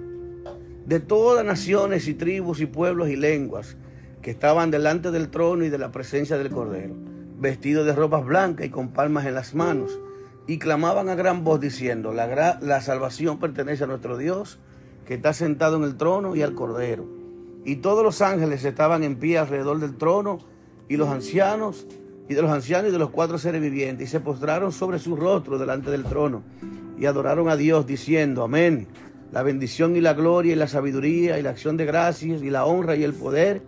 de 0.86 1.00
todas 1.00 1.46
naciones 1.46 2.08
y 2.08 2.14
tribus 2.14 2.62
y 2.62 2.68
pueblos 2.68 3.10
y 3.10 3.16
lenguas 3.16 3.76
que 4.22 4.32
estaban 4.32 4.72
delante 4.72 5.12
del 5.12 5.30
trono 5.30 5.66
y 5.66 5.70
de 5.70 5.78
la 5.78 5.92
presencia 5.92 6.38
del 6.38 6.52
Cordero, 6.52 6.96
vestidos 7.40 7.86
de 7.86 7.94
ropas 7.94 8.26
blancas 8.26 8.68
y 8.68 8.70
con 8.70 8.90
palmas 8.90 9.26
en 9.26 9.36
las 9.36 9.56
manos, 9.56 10.00
y 10.48 10.60
clamaban 10.60 11.10
a 11.10 11.16
gran 11.16 11.44
voz 11.44 11.60
diciendo, 11.60 12.14
la, 12.14 12.60
la 12.62 12.82
salvación 12.82 13.40
pertenece 13.40 13.84
a 13.84 13.88
nuestro 13.88 14.18
Dios, 14.18 14.60
que 15.06 15.16
está 15.16 15.34
sentado 15.34 15.78
en 15.78 15.84
el 15.84 15.98
trono 15.98 16.36
y 16.36 16.42
al 16.42 16.54
Cordero. 16.54 17.06
Y 17.64 17.78
todos 17.78 18.04
los 18.04 18.22
ángeles 18.22 18.64
estaban 18.64 19.04
en 19.04 19.18
pie 19.18 19.38
alrededor 19.38 19.80
del 19.80 19.98
trono, 19.98 20.40
y 20.88 20.98
los 20.98 21.10
ancianos 21.10 21.88
y 22.28 22.34
de 22.34 22.42
los 22.42 22.52
ancianos 22.52 22.90
y 22.90 22.92
de 22.92 23.00
los 23.00 23.10
cuatro 23.10 23.38
seres 23.38 23.62
vivientes, 23.62 24.08
y 24.08 24.12
se 24.12 24.20
postraron 24.20 24.72
sobre 24.72 25.00
su 25.00 25.16
rostro 25.16 25.58
delante 25.58 25.92
del 25.92 26.04
trono, 26.04 26.44
y 26.98 27.06
adoraron 27.06 27.50
a 27.50 27.56
Dios, 27.56 27.86
diciendo, 27.86 28.44
amén, 28.44 28.88
la 29.32 29.44
bendición 29.44 29.96
y 29.96 30.02
la 30.02 30.14
gloria 30.14 30.54
y 30.54 30.56
la 30.56 30.68
sabiduría 30.68 31.38
y 31.38 31.44
la 31.44 31.52
acción 31.52 31.78
de 31.78 31.86
gracias 31.86 32.42
y 32.42 32.50
la 32.50 32.66
honra 32.66 32.96
y 32.96 33.04
el 33.04 33.14
poder 33.14 33.62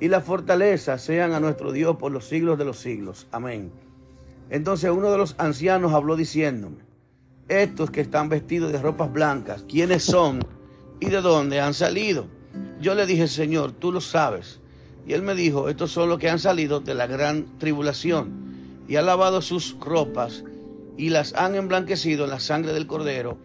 y 0.00 0.08
la 0.08 0.22
fortaleza 0.22 0.96
sean 0.98 1.32
a 1.32 1.40
nuestro 1.40 1.72
Dios 1.72 1.96
por 1.96 2.10
los 2.10 2.26
siglos 2.26 2.58
de 2.58 2.64
los 2.64 2.78
siglos. 2.78 3.28
Amén. 3.30 3.70
Entonces 4.50 4.90
uno 4.90 5.10
de 5.12 5.18
los 5.18 5.36
ancianos 5.38 5.92
habló 5.92 6.16
diciéndome, 6.16 6.78
estos 7.48 7.90
que 7.90 8.00
están 8.00 8.28
vestidos 8.28 8.72
de 8.72 8.82
ropas 8.82 9.12
blancas, 9.12 9.64
¿quiénes 9.68 10.04
son 10.04 10.40
y 10.98 11.06
de 11.06 11.20
dónde 11.20 11.60
han 11.60 11.74
salido? 11.74 12.26
Yo 12.80 12.94
le 12.94 13.06
dije, 13.06 13.28
Señor, 13.28 13.72
tú 13.72 13.92
lo 13.92 14.00
sabes. 14.00 14.60
Y 15.06 15.12
él 15.12 15.22
me 15.22 15.34
dijo, 15.34 15.68
estos 15.68 15.92
son 15.92 16.08
los 16.08 16.18
que 16.18 16.28
han 16.28 16.38
salido 16.38 16.80
de 16.80 16.94
la 16.94 17.06
gran 17.06 17.58
tribulación 17.58 18.84
y 18.88 18.96
han 18.96 19.06
lavado 19.06 19.40
sus 19.40 19.76
ropas 19.80 20.44
y 20.96 21.10
las 21.10 21.34
han 21.34 21.54
emblanquecido 21.54 22.24
en 22.24 22.30
la 22.30 22.40
sangre 22.40 22.72
del 22.72 22.86
cordero. 22.86 23.38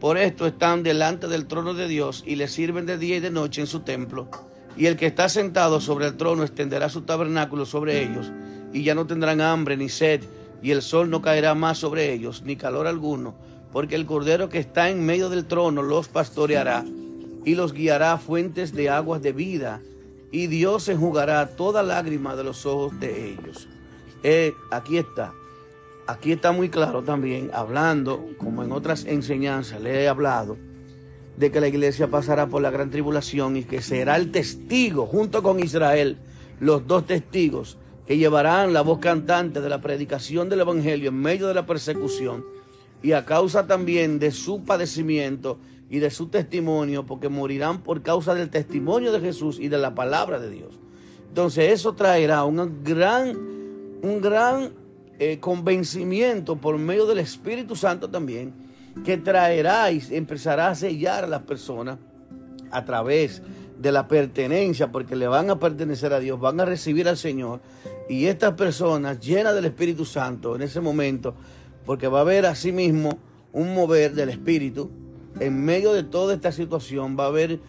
Por 0.00 0.18
esto 0.18 0.46
están 0.46 0.82
delante 0.82 1.28
del 1.28 1.46
trono 1.46 1.74
de 1.74 1.88
Dios 1.88 2.24
y 2.26 2.36
le 2.36 2.48
sirven 2.48 2.86
de 2.86 2.98
día 2.98 3.16
y 3.16 3.20
de 3.20 3.30
noche 3.30 3.60
en 3.60 3.66
su 3.66 3.80
templo. 3.80 4.28
Y 4.76 4.86
el 4.86 4.96
que 4.96 5.06
está 5.06 5.28
sentado 5.28 5.80
sobre 5.80 6.06
el 6.06 6.16
trono 6.16 6.42
extenderá 6.42 6.88
su 6.88 7.02
tabernáculo 7.02 7.64
sobre 7.64 8.02
ellos 8.02 8.32
y 8.72 8.82
ya 8.82 8.94
no 8.94 9.06
tendrán 9.06 9.40
hambre 9.40 9.76
ni 9.76 9.88
sed 9.88 10.22
y 10.62 10.70
el 10.70 10.82
sol 10.82 11.10
no 11.10 11.22
caerá 11.22 11.54
más 11.54 11.78
sobre 11.78 12.12
ellos 12.12 12.42
ni 12.42 12.56
calor 12.56 12.86
alguno, 12.86 13.34
porque 13.72 13.94
el 13.94 14.06
cordero 14.06 14.48
que 14.48 14.58
está 14.58 14.90
en 14.90 15.04
medio 15.04 15.28
del 15.28 15.46
trono 15.46 15.82
los 15.82 16.08
pastoreará 16.08 16.84
y 17.44 17.54
los 17.54 17.72
guiará 17.72 18.12
a 18.12 18.18
fuentes 18.18 18.72
de 18.72 18.90
aguas 18.90 19.22
de 19.22 19.32
vida 19.32 19.80
y 20.30 20.48
Dios 20.48 20.88
enjugará 20.88 21.46
toda 21.56 21.82
lágrima 21.82 22.36
de 22.36 22.44
los 22.44 22.66
ojos 22.66 22.98
de 22.98 23.30
ellos. 23.30 23.68
Eh, 24.22 24.54
aquí 24.70 24.98
está. 24.98 25.32
Aquí 26.08 26.32
está 26.32 26.52
muy 26.52 26.68
claro 26.68 27.02
también, 27.02 27.50
hablando, 27.52 28.24
como 28.38 28.62
en 28.62 28.72
otras 28.72 29.04
enseñanzas 29.04 29.80
le 29.80 30.02
he 30.02 30.08
hablado, 30.08 30.56
de 31.36 31.50
que 31.50 31.60
la 31.60 31.68
iglesia 31.68 32.08
pasará 32.08 32.46
por 32.46 32.62
la 32.62 32.70
gran 32.70 32.90
tribulación 32.90 33.56
y 33.56 33.64
que 33.64 33.82
será 33.82 34.16
el 34.16 34.30
testigo, 34.30 35.06
junto 35.06 35.42
con 35.42 35.58
Israel, 35.58 36.18
los 36.60 36.86
dos 36.86 37.06
testigos 37.06 37.76
que 38.06 38.18
llevarán 38.18 38.72
la 38.72 38.82
voz 38.82 39.00
cantante 39.00 39.60
de 39.60 39.68
la 39.68 39.80
predicación 39.80 40.48
del 40.48 40.60
Evangelio 40.60 41.08
en 41.08 41.20
medio 41.20 41.48
de 41.48 41.54
la 41.54 41.66
persecución 41.66 42.44
y 43.02 43.12
a 43.12 43.24
causa 43.24 43.66
también 43.66 44.18
de 44.18 44.30
su 44.30 44.64
padecimiento 44.64 45.58
y 45.90 45.98
de 45.98 46.10
su 46.10 46.28
testimonio, 46.28 47.06
porque 47.06 47.28
morirán 47.28 47.82
por 47.82 48.02
causa 48.02 48.34
del 48.34 48.50
testimonio 48.50 49.12
de 49.12 49.20
Jesús 49.20 49.58
y 49.60 49.68
de 49.68 49.78
la 49.78 49.94
palabra 49.94 50.38
de 50.38 50.50
Dios. 50.50 50.78
Entonces 51.28 51.72
eso 51.72 51.94
traerá 51.94 52.44
un 52.44 52.82
gran, 52.82 53.36
un 54.02 54.20
gran 54.20 54.72
eh, 55.18 55.38
convencimiento 55.38 56.56
por 56.56 56.78
medio 56.78 57.06
del 57.06 57.18
Espíritu 57.18 57.76
Santo 57.76 58.08
también, 58.08 58.52
que 59.04 59.16
traerá 59.16 59.90
y 59.92 60.02
empezará 60.10 60.68
a 60.68 60.74
sellar 60.74 61.24
a 61.24 61.28
las 61.28 61.42
personas 61.42 61.98
a 62.70 62.84
través 62.84 63.42
de 63.78 63.92
la 63.92 64.08
pertenencia, 64.08 64.90
porque 64.90 65.16
le 65.16 65.28
van 65.28 65.50
a 65.50 65.58
pertenecer 65.58 66.12
a 66.12 66.20
Dios, 66.20 66.40
van 66.40 66.60
a 66.60 66.64
recibir 66.64 67.08
al 67.08 67.16
Señor. 67.16 67.60
Y 68.08 68.26
estas 68.26 68.54
personas 68.54 69.20
llenas 69.20 69.54
del 69.54 69.64
Espíritu 69.64 70.04
Santo 70.04 70.54
en 70.54 70.62
ese 70.62 70.80
momento, 70.80 71.34
porque 71.84 72.08
va 72.08 72.18
a 72.18 72.22
haber 72.22 72.46
asimismo 72.46 73.18
un 73.52 73.74
mover 73.74 74.14
del 74.14 74.28
Espíritu, 74.28 74.90
en 75.40 75.64
medio 75.64 75.92
de 75.92 76.02
toda 76.02 76.34
esta 76.34 76.52
situación 76.52 77.16
va 77.18 77.24
a 77.24 77.28
haber 77.28 77.60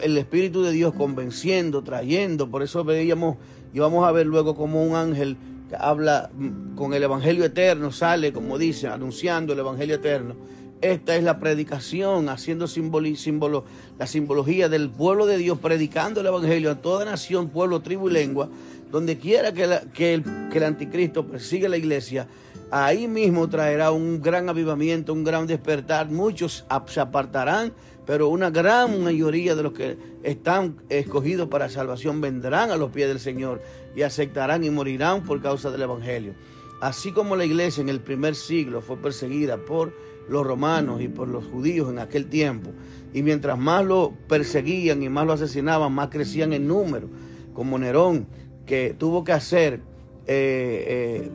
el 0.00 0.18
Espíritu 0.18 0.62
de 0.62 0.72
Dios 0.72 0.94
convenciendo, 0.94 1.82
trayendo, 1.82 2.50
por 2.50 2.62
eso 2.62 2.84
veíamos 2.84 3.36
y 3.72 3.78
vamos 3.78 4.06
a 4.06 4.12
ver 4.12 4.26
luego 4.26 4.54
como 4.54 4.84
un 4.84 4.96
ángel 4.96 5.36
habla 5.78 6.30
con 6.76 6.94
el 6.94 7.02
Evangelio 7.02 7.44
eterno, 7.44 7.90
sale, 7.90 8.32
como 8.32 8.58
dice, 8.58 8.88
anunciando 8.88 9.52
el 9.52 9.58
Evangelio 9.58 9.96
eterno. 9.96 10.34
Esta 10.82 11.16
es 11.16 11.24
la 11.24 11.38
predicación, 11.38 12.28
haciendo 12.28 12.66
símbolo, 12.66 13.64
la 13.98 14.06
simbología 14.06 14.68
del 14.68 14.90
pueblo 14.90 15.24
de 15.24 15.38
Dios, 15.38 15.58
predicando 15.58 16.20
el 16.20 16.26
Evangelio 16.26 16.70
a 16.70 16.74
toda 16.76 17.04
nación, 17.06 17.48
pueblo, 17.48 17.80
tribu 17.80 18.10
y 18.10 18.12
lengua, 18.12 18.50
donde 18.90 19.16
quiera 19.16 19.52
que, 19.52 19.66
que, 19.94 20.14
el, 20.14 20.24
que 20.50 20.58
el 20.58 20.64
anticristo 20.64 21.26
persiga 21.26 21.68
la 21.70 21.78
iglesia, 21.78 22.28
ahí 22.70 23.08
mismo 23.08 23.48
traerá 23.48 23.90
un 23.90 24.20
gran 24.20 24.50
avivamiento, 24.50 25.14
un 25.14 25.24
gran 25.24 25.46
despertar. 25.46 26.10
Muchos 26.10 26.66
se 26.86 27.00
apartarán, 27.00 27.72
pero 28.04 28.28
una 28.28 28.50
gran 28.50 29.02
mayoría 29.02 29.54
de 29.54 29.62
los 29.62 29.72
que 29.72 29.96
están 30.22 30.76
escogidos 30.90 31.48
para 31.48 31.70
salvación 31.70 32.20
vendrán 32.20 32.70
a 32.70 32.76
los 32.76 32.90
pies 32.90 33.08
del 33.08 33.20
Señor 33.20 33.62
y 33.94 34.02
aceptarán 34.02 34.62
y 34.62 34.70
morirán 34.70 35.24
por 35.24 35.40
causa 35.40 35.70
del 35.70 35.82
Evangelio. 35.82 36.34
Así 36.80 37.12
como 37.12 37.36
la 37.36 37.46
iglesia 37.46 37.80
en 37.80 37.88
el 37.88 38.00
primer 38.00 38.34
siglo 38.34 38.82
fue 38.82 38.98
perseguida 38.98 39.56
por 39.56 39.94
los 40.28 40.46
romanos 40.46 41.00
y 41.00 41.08
por 41.08 41.28
los 41.28 41.44
judíos 41.46 41.90
en 41.90 41.98
aquel 41.98 42.26
tiempo, 42.26 42.70
y 43.12 43.22
mientras 43.22 43.58
más 43.58 43.84
lo 43.84 44.12
perseguían 44.28 45.02
y 45.02 45.08
más 45.08 45.26
lo 45.26 45.32
asesinaban, 45.32 45.92
más 45.92 46.08
crecían 46.08 46.52
en 46.52 46.66
número, 46.66 47.08
como 47.54 47.78
Nerón, 47.78 48.26
que 48.66 48.94
tuvo 48.98 49.24
que 49.24 49.32
hacer 49.32 49.80
eh, 50.26 51.24
eh, 51.26 51.30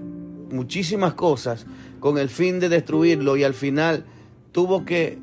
muchísimas 0.51 1.13
cosas 1.13 1.65
con 1.99 2.17
el 2.17 2.29
fin 2.29 2.59
de 2.59 2.69
destruirlo. 2.69 3.37
Y 3.37 3.43
al 3.43 3.53
final 3.53 4.05
tuvo 4.51 4.85
que 4.85 5.17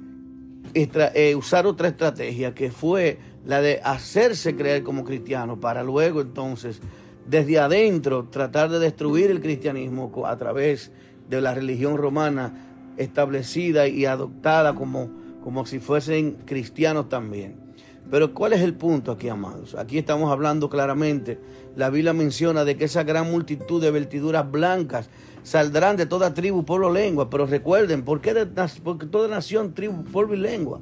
eh, 0.74 1.34
usar 1.36 1.66
otra 1.66 1.88
estrategia 1.88 2.54
que 2.54 2.70
fue 2.70 3.18
la 3.44 3.60
de 3.60 3.80
hacerse 3.84 4.56
creer 4.56 4.82
como 4.82 5.04
cristiano 5.04 5.60
para 5.60 5.82
luego 5.82 6.20
entonces 6.20 6.80
desde 7.26 7.58
adentro 7.58 8.24
tratar 8.24 8.68
de 8.70 8.78
destruir 8.78 9.30
el 9.30 9.40
cristianismo 9.40 10.10
a 10.26 10.36
través 10.36 10.90
de 11.28 11.40
la 11.40 11.54
religión 11.54 11.96
romana 11.96 12.67
establecida 12.98 13.88
y 13.88 14.04
adoptada 14.04 14.74
como, 14.74 15.08
como 15.42 15.64
si 15.64 15.78
fuesen 15.78 16.36
cristianos 16.44 17.08
también. 17.08 17.68
Pero 18.10 18.32
¿cuál 18.32 18.54
es 18.54 18.62
el 18.62 18.74
punto 18.74 19.12
aquí, 19.12 19.28
amados? 19.28 19.74
Aquí 19.74 19.98
estamos 19.98 20.30
hablando 20.32 20.70
claramente, 20.70 21.38
la 21.76 21.90
Biblia 21.90 22.12
menciona 22.12 22.64
de 22.64 22.76
que 22.76 22.84
esa 22.84 23.02
gran 23.02 23.30
multitud 23.30 23.82
de 23.82 23.90
vestiduras 23.90 24.50
blancas 24.50 25.10
saldrán 25.42 25.96
de 25.96 26.06
toda 26.06 26.34
tribu, 26.34 26.64
pueblo, 26.64 26.92
lengua. 26.92 27.28
Pero 27.28 27.46
recuerden, 27.46 28.04
¿por 28.04 28.20
qué 28.20 28.34
de, 28.34 28.46
porque 28.82 29.06
toda 29.06 29.28
nación, 29.28 29.74
tribu, 29.74 30.04
pueblo 30.04 30.34
y 30.34 30.38
lengua? 30.38 30.80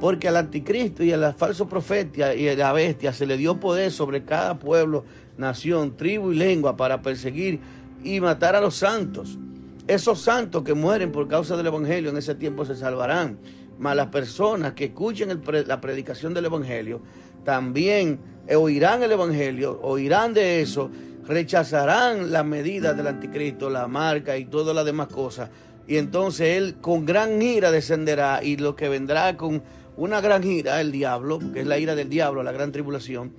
Porque 0.00 0.28
al 0.28 0.36
anticristo 0.36 1.02
y 1.02 1.12
al 1.12 1.34
falso 1.34 1.68
profeta 1.68 2.34
y 2.34 2.48
a 2.48 2.54
la 2.54 2.72
bestia 2.72 3.12
se 3.12 3.26
le 3.26 3.36
dio 3.36 3.58
poder 3.58 3.90
sobre 3.90 4.24
cada 4.24 4.58
pueblo, 4.58 5.04
nación, 5.36 5.96
tribu 5.96 6.32
y 6.32 6.36
lengua 6.36 6.76
para 6.76 7.02
perseguir 7.02 7.58
y 8.04 8.20
matar 8.20 8.54
a 8.54 8.60
los 8.60 8.76
santos. 8.76 9.36
Esos 9.88 10.20
santos 10.20 10.64
que 10.64 10.74
mueren 10.74 11.10
por 11.12 11.28
causa 11.28 11.56
del 11.56 11.68
Evangelio 11.68 12.10
en 12.10 12.18
ese 12.18 12.34
tiempo 12.34 12.66
se 12.66 12.76
salvarán. 12.76 13.38
Mas 13.78 13.96
las 13.96 14.08
personas 14.08 14.74
que 14.74 14.86
escuchen 14.86 15.40
la 15.66 15.80
predicación 15.80 16.34
del 16.34 16.44
Evangelio 16.44 17.00
también 17.42 18.20
oirán 18.54 19.02
el 19.02 19.12
Evangelio, 19.12 19.80
oirán 19.80 20.34
de 20.34 20.60
eso, 20.60 20.90
rechazarán 21.26 22.30
las 22.30 22.44
medidas 22.44 22.94
del 22.98 23.06
anticristo, 23.06 23.70
la 23.70 23.88
marca 23.88 24.36
y 24.36 24.44
todas 24.44 24.74
las 24.76 24.84
demás 24.84 25.08
cosas. 25.08 25.48
Y 25.86 25.96
entonces 25.96 26.58
él 26.58 26.76
con 26.82 27.06
gran 27.06 27.40
ira 27.40 27.70
descenderá 27.70 28.44
y 28.44 28.58
lo 28.58 28.76
que 28.76 28.90
vendrá 28.90 29.38
con 29.38 29.62
una 29.96 30.20
gran 30.20 30.44
ira, 30.44 30.82
el 30.82 30.92
diablo, 30.92 31.38
que 31.54 31.60
es 31.60 31.66
la 31.66 31.78
ira 31.78 31.94
del 31.94 32.10
diablo, 32.10 32.42
la 32.42 32.52
gran 32.52 32.72
tribulación, 32.72 33.32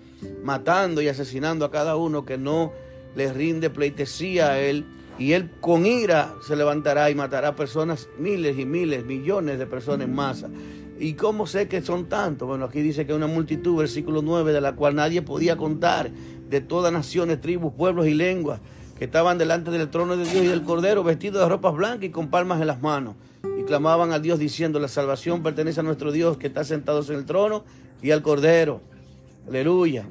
matando 0.43 0.99
y 1.03 1.09
asesinando 1.09 1.63
a 1.63 1.69
cada 1.69 1.95
uno 1.95 2.25
que 2.25 2.39
no 2.39 2.73
le 3.15 3.31
rinde 3.31 3.69
pleitesía 3.69 4.53
a 4.53 4.59
él. 4.59 4.85
Y 5.19 5.33
él 5.33 5.51
con 5.59 5.85
ira 5.85 6.33
se 6.41 6.55
levantará 6.55 7.11
y 7.11 7.15
matará 7.15 7.55
personas, 7.55 8.09
miles 8.17 8.57
y 8.57 8.65
miles, 8.65 9.05
millones 9.05 9.59
de 9.59 9.67
personas 9.67 10.07
en 10.07 10.15
masa. 10.15 10.49
¿Y 10.97 11.13
cómo 11.13 11.45
sé 11.45 11.67
que 11.67 11.81
son 11.81 12.09
tantos? 12.09 12.47
Bueno, 12.47 12.65
aquí 12.65 12.81
dice 12.81 13.05
que 13.05 13.13
una 13.13 13.27
multitud, 13.27 13.77
versículo 13.77 14.21
9, 14.21 14.51
de 14.51 14.61
la 14.61 14.73
cual 14.73 14.95
nadie 14.95 15.21
podía 15.21 15.57
contar, 15.57 16.09
de 16.09 16.61
todas 16.61 16.91
naciones, 16.91 17.41
tribus, 17.41 17.73
pueblos 17.73 18.07
y 18.07 18.13
lenguas, 18.13 18.59
que 18.97 19.05
estaban 19.05 19.37
delante 19.37 19.69
del 19.71 19.89
trono 19.89 20.17
de 20.17 20.23
Dios 20.23 20.43
y 20.43 20.47
del 20.47 20.63
Cordero, 20.63 21.03
vestidos 21.03 21.41
de 21.41 21.49
ropas 21.49 21.75
blancas 21.75 22.05
y 22.05 22.09
con 22.09 22.29
palmas 22.29 22.59
en 22.59 22.67
las 22.67 22.81
manos 22.81 23.15
clamaban 23.69 24.11
a 24.13 24.17
Dios 24.17 24.39
diciendo, 24.39 24.79
la 24.79 24.87
salvación 24.87 25.43
pertenece 25.43 25.79
a 25.79 25.83
nuestro 25.83 26.11
Dios 26.11 26.37
que 26.37 26.47
está 26.47 26.63
sentado 26.63 27.05
en 27.07 27.19
el 27.19 27.25
trono 27.25 27.63
y 28.01 28.09
al 28.09 28.23
Cordero. 28.23 28.81
Aleluya. 29.47 30.07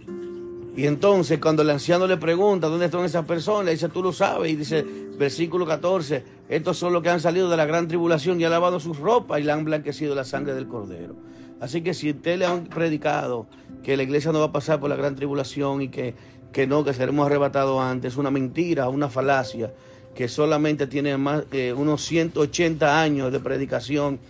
Y 0.79 0.87
entonces 0.87 1.41
cuando 1.41 1.63
el 1.63 1.71
anciano 1.71 2.07
le 2.07 2.19
pregunta 2.19 2.69
dónde 2.69 2.85
están 2.87 3.05
esas 3.05 3.25
personas, 3.25 3.73
dice, 3.73 3.89
tú 3.89 4.01
lo 4.01 4.13
sabes. 4.13 4.53
Y 4.53 4.55
dice, 4.55 4.87
versículo 5.19 5.67
14, 5.67 6.23
estos 6.49 6.79
son 6.79 6.93
los 6.93 7.03
que 7.03 7.09
han 7.09 7.19
salido 7.19 7.51
de 7.51 7.57
la 7.57 7.67
gran 7.67 7.89
tribulación 7.89 8.41
y 8.41 8.45
han 8.45 8.53
lavado 8.53 8.79
sus 8.79 8.97
ropas 8.97 9.41
y 9.41 9.43
le 9.43 9.51
han 9.51 9.65
blanquecido 9.65 10.15
la 10.15 10.23
sangre 10.23 10.55
del 10.55 10.69
Cordero. 10.69 11.17
Así 11.59 11.83
que 11.83 11.95
si 11.95 12.11
usted 12.11 12.39
le 12.39 12.47
han 12.47 12.67
predicado 12.67 13.49
que 13.83 13.97
la 13.97 14.05
iglesia 14.05 14.31
no 14.31 14.39
va 14.39 14.45
a 14.45 14.53
pasar 14.53 14.79
por 14.79 14.89
la 14.89 14.95
gran 14.95 15.17
tribulación 15.17 15.83
y 15.83 15.89
que, 15.89 16.15
que 16.53 16.69
no, 16.69 16.85
que 16.85 16.95
seremos 16.95 17.27
arrebatados 17.27 17.83
antes, 17.83 18.17
una 18.17 18.31
mentira, 18.31 18.89
una 18.89 19.09
falacia 19.09 19.73
que 20.15 20.29
solamente 20.29 20.87
tiene 20.87 21.17
más 21.17 21.51
de 21.51 21.73
unos 21.73 22.05
180 22.05 23.03
años 23.03 23.33
de 23.33 23.41
predicación 23.41 24.21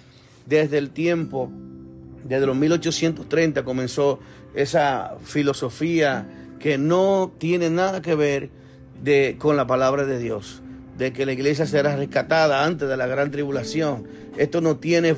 desde 0.47 0.79
el 0.79 0.89
tiempo, 0.89 1.51
desde 2.29 2.47
los 2.47 2.57
1830 2.57 3.65
comenzó 3.65 4.19
esa 4.55 5.17
filosofía 5.25 6.27
que 6.59 6.79
no 6.79 7.33
tiene 7.39 7.71
nada 7.71 8.03
que 8.03 8.15
ver 8.15 8.51
con 9.39 9.57
la 9.57 9.67
palabra 9.67 10.05
de 10.05 10.19
Dios, 10.19 10.61
de 10.97 11.13
que 11.13 11.25
la 11.25 11.33
iglesia 11.33 11.67
será 11.67 11.97
rescatada 11.97 12.65
antes 12.65 12.89
de 12.89 12.97
la 12.97 13.07
gran 13.07 13.31
tribulación. 13.31 14.07
Esto 14.37 14.61
no 14.61 14.77
tiene 14.77 15.17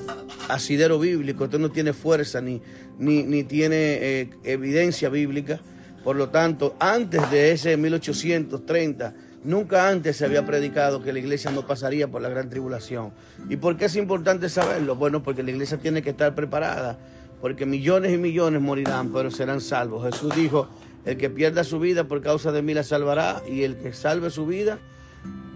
asidero 0.49 0.99
bíblico, 0.99 1.45
esto 1.45 1.59
no 1.59 1.71
tiene 1.71 1.93
fuerza 1.93 2.41
ni, 2.41 2.61
ni, 2.99 3.23
ni 3.23 3.45
tiene 3.45 3.77
eh, 3.77 4.31
evidencia 4.45 5.09
bíblica. 5.09 5.61
Por 6.05 6.17
lo 6.17 6.29
tanto, 6.29 6.77
antes 6.79 7.31
de 7.31 7.53
ese 7.53 7.77
1830, 7.77 9.15
Nunca 9.43 9.89
antes 9.89 10.19
se 10.19 10.27
había 10.27 10.45
predicado 10.45 11.03
que 11.03 11.13
la 11.13 11.19
iglesia 11.19 11.51
no 11.51 11.67
pasaría 11.67 12.09
por 12.09 12.21
la 12.21 12.29
gran 12.29 12.51
tribulación. 12.51 13.13
¿Y 13.49 13.57
por 13.57 13.77
qué 13.77 13.87
es 13.87 13.97
importante 13.97 14.49
saberlo? 14.51 14.97
Bueno, 14.97 15.23
porque 15.23 15.43
la 15.43 15.51
iglesia 15.51 15.79
tiene 15.79 16.03
que 16.03 16.11
estar 16.11 16.35
preparada, 16.35 16.99
porque 17.41 17.65
millones 17.65 18.13
y 18.13 18.19
millones 18.19 18.61
morirán, 18.61 19.13
pero 19.13 19.31
serán 19.31 19.63
salvos. 19.63 20.05
Jesús 20.05 20.35
dijo, 20.37 20.69
el 21.07 21.17
que 21.17 21.31
pierda 21.31 21.65
su 21.65 21.81
vida 21.81 22.05
por 22.05 22.21
causa 22.21 22.53
de 22.53 22.61
mí 22.61 22.75
la 22.75 22.83
salvará, 22.83 23.43
y 23.49 23.63
el 23.63 23.77
que 23.77 23.95
salve 23.95 24.29
su 24.29 24.47
vida 24.47 24.79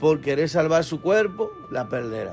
por 0.01 0.21
querer 0.21 0.49
salvar 0.49 0.85
su 0.85 1.03
cuerpo, 1.03 1.53
la 1.71 1.89
perderá. 1.89 2.31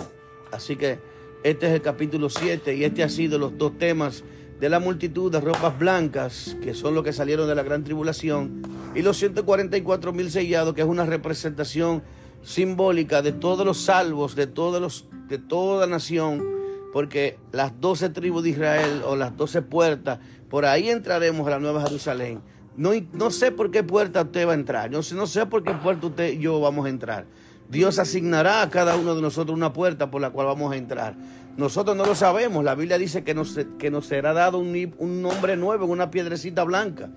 Así 0.51 0.77
que 0.77 0.99
este 1.43 1.67
es 1.67 1.73
el 1.73 1.81
capítulo 1.81 2.29
7 2.29 2.75
y 2.75 2.83
este 2.83 3.03
ha 3.03 3.09
sido 3.09 3.39
los 3.39 3.57
dos 3.57 3.77
temas 3.77 4.23
de 4.61 4.69
la 4.69 4.79
multitud 4.79 5.31
de 5.31 5.41
ropas 5.41 5.77
blancas, 5.79 6.55
que 6.61 6.75
son 6.75 6.93
los 6.93 7.03
que 7.03 7.11
salieron 7.11 7.47
de 7.47 7.55
la 7.55 7.63
gran 7.63 7.83
tribulación, 7.83 8.61
y 8.93 9.01
los 9.01 9.17
144 9.17 10.13
mil 10.13 10.29
sellados, 10.29 10.75
que 10.75 10.81
es 10.81 10.87
una 10.87 11.03
representación 11.03 12.03
simbólica 12.43 13.23
de 13.23 13.31
todos 13.31 13.65
los 13.65 13.81
salvos, 13.81 14.35
de, 14.35 14.45
todos 14.45 14.79
los, 14.79 15.07
de 15.27 15.39
toda 15.39 15.87
nación, 15.87 16.45
porque 16.93 17.39
las 17.51 17.81
12 17.81 18.09
tribus 18.09 18.43
de 18.43 18.51
Israel 18.51 19.01
o 19.07 19.15
las 19.15 19.35
12 19.35 19.63
puertas, 19.63 20.19
por 20.47 20.67
ahí 20.67 20.89
entraremos 20.91 21.47
a 21.47 21.49
la 21.49 21.59
Nueva 21.59 21.81
Jerusalén. 21.81 22.41
No, 22.77 22.91
no 23.13 23.31
sé 23.31 23.51
por 23.51 23.71
qué 23.71 23.81
puerta 23.81 24.21
usted 24.21 24.47
va 24.47 24.51
a 24.51 24.55
entrar, 24.55 24.91
no 24.91 24.99
no 25.15 25.25
sé 25.25 25.45
por 25.47 25.63
qué 25.63 25.73
puerta 25.73 26.05
usted 26.05 26.33
y 26.33 26.37
yo 26.37 26.59
vamos 26.59 26.85
a 26.85 26.89
entrar. 26.89 27.25
Dios 27.71 27.99
asignará 27.99 28.61
a 28.61 28.69
cada 28.69 28.97
uno 28.97 29.15
de 29.15 29.21
nosotros 29.21 29.55
una 29.55 29.71
puerta 29.71 30.11
por 30.11 30.21
la 30.21 30.29
cual 30.29 30.45
vamos 30.45 30.73
a 30.73 30.75
entrar. 30.75 31.15
Nosotros 31.57 31.95
no 31.97 32.05
lo 32.05 32.15
sabemos. 32.15 32.63
La 32.63 32.75
Biblia 32.75 32.97
dice 32.97 33.23
que 33.23 33.33
nos, 33.33 33.59
que 33.77 33.91
nos 33.91 34.05
será 34.07 34.33
dado 34.33 34.57
un, 34.57 35.21
nombre 35.21 35.57
nuevo, 35.57 35.85
una 35.85 36.09
piedrecita 36.09 36.63
blanca. 36.63 37.09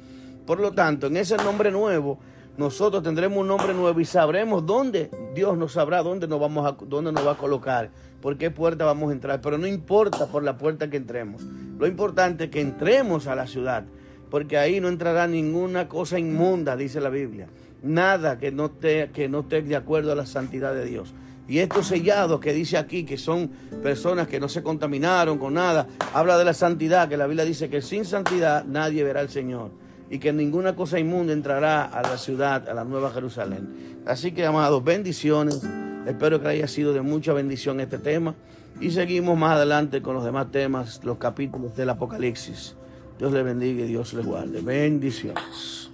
Por 0.47 0.61
lo 0.61 0.73
tanto, 0.73 1.07
en 1.07 1.17
ese 1.17 1.37
nombre 1.37 1.71
nuevo 1.71 2.19
nosotros 2.57 3.03
tendremos 3.03 3.39
un 3.39 3.49
nombre 3.49 3.75
nuevo 3.75 3.99
y 3.99 4.05
sabremos 4.05 4.65
dónde 4.65 5.11
Dios 5.35 5.59
nos 5.59 5.73
sabrá 5.73 6.03
dónde 6.05 6.29
nos 6.29 6.39
vamos 6.39 6.65
a 6.67 6.77
dónde 6.87 7.11
nos 7.11 7.27
va 7.27 7.33
a 7.33 7.37
colocar, 7.37 7.91
por 8.21 8.39
qué 8.39 8.53
puerta 8.53 8.85
vamos 8.85 9.11
a 9.11 9.13
entrar, 9.13 9.41
pero 9.41 9.59
no 9.59 9.67
importa 9.67 10.27
por 10.27 10.45
la 10.45 10.57
puerta 10.57 10.89
que 10.89 10.97
entremos. 10.97 11.43
Lo 11.79 11.87
importante 11.87 12.45
es 12.45 12.51
que 12.51 12.61
entremos 12.61 13.27
a 13.27 13.35
la 13.35 13.49
ciudad, 13.49 13.85
porque 14.31 14.57
ahí 14.57 14.81
no 14.81 14.89
entrará 14.89 15.27
ninguna 15.27 15.89
cosa 15.89 16.19
inmunda, 16.19 16.77
dice 16.77 17.01
la 17.01 17.11
Biblia. 17.11 17.49
Nada 17.83 18.39
que 18.39 18.53
no 18.53 18.79
que 18.79 19.29
no 19.29 19.41
esté 19.41 19.63
de 19.63 19.77
acuerdo 19.77 20.13
a 20.13 20.15
la 20.15 20.27
santidad 20.27 20.75
de 20.75 20.85
Dios. 20.85 21.13
Y 21.47 21.59
estos 21.59 21.89
sellados 21.89 22.41
que 22.41 22.53
dice 22.53 22.79
aquí, 22.79 23.05
que 23.05 23.19
son 23.19 23.49
personas 23.83 24.29
que 24.29 24.41
no 24.41 24.49
se 24.49 24.63
contaminaron 24.63 25.39
con 25.39 25.55
nada, 25.55 25.87
habla 26.15 26.39
de 26.39 26.45
la 26.45 26.55
santidad, 26.55 27.09
que 27.09 27.17
la 27.17 27.27
Biblia 27.27 27.45
dice 27.45 27.69
que 27.69 27.83
sin 27.83 28.05
santidad 28.05 28.65
nadie 28.65 29.05
verá 29.05 29.21
al 29.21 29.29
Señor 29.29 29.71
y 30.11 30.19
que 30.19 30.33
ninguna 30.33 30.75
cosa 30.75 30.99
inmunda 30.99 31.33
entrará 31.33 31.85
a 31.85 32.03
la 32.03 32.17
ciudad, 32.19 32.69
a 32.69 32.75
la 32.75 32.85
nueva 32.85 33.11
Jerusalén. 33.11 34.03
Así 34.07 34.33
que, 34.33 34.47
amados, 34.47 34.83
bendiciones. 34.85 35.63
Espero 36.07 36.41
que 36.41 36.49
haya 36.49 36.69
sido 36.69 36.93
de 36.93 37.01
mucha 37.01 37.33
bendición 37.33 37.81
este 37.81 37.99
tema. 37.99 38.35
Y 38.81 38.91
seguimos 38.91 39.39
más 39.39 39.57
adelante 39.57 40.03
con 40.03 40.15
los 40.15 40.25
demás 40.25 40.51
temas, 40.51 41.01
los 41.05 41.19
capítulos 41.19 41.77
del 41.77 41.91
Apocalipsis. 41.91 42.75
Dios 43.19 43.33
le 43.33 43.43
bendiga 43.43 43.85
y 43.85 43.89
Dios 43.89 44.13
le 44.15 44.23
guarde. 44.23 44.61
Bendiciones. 44.61 45.91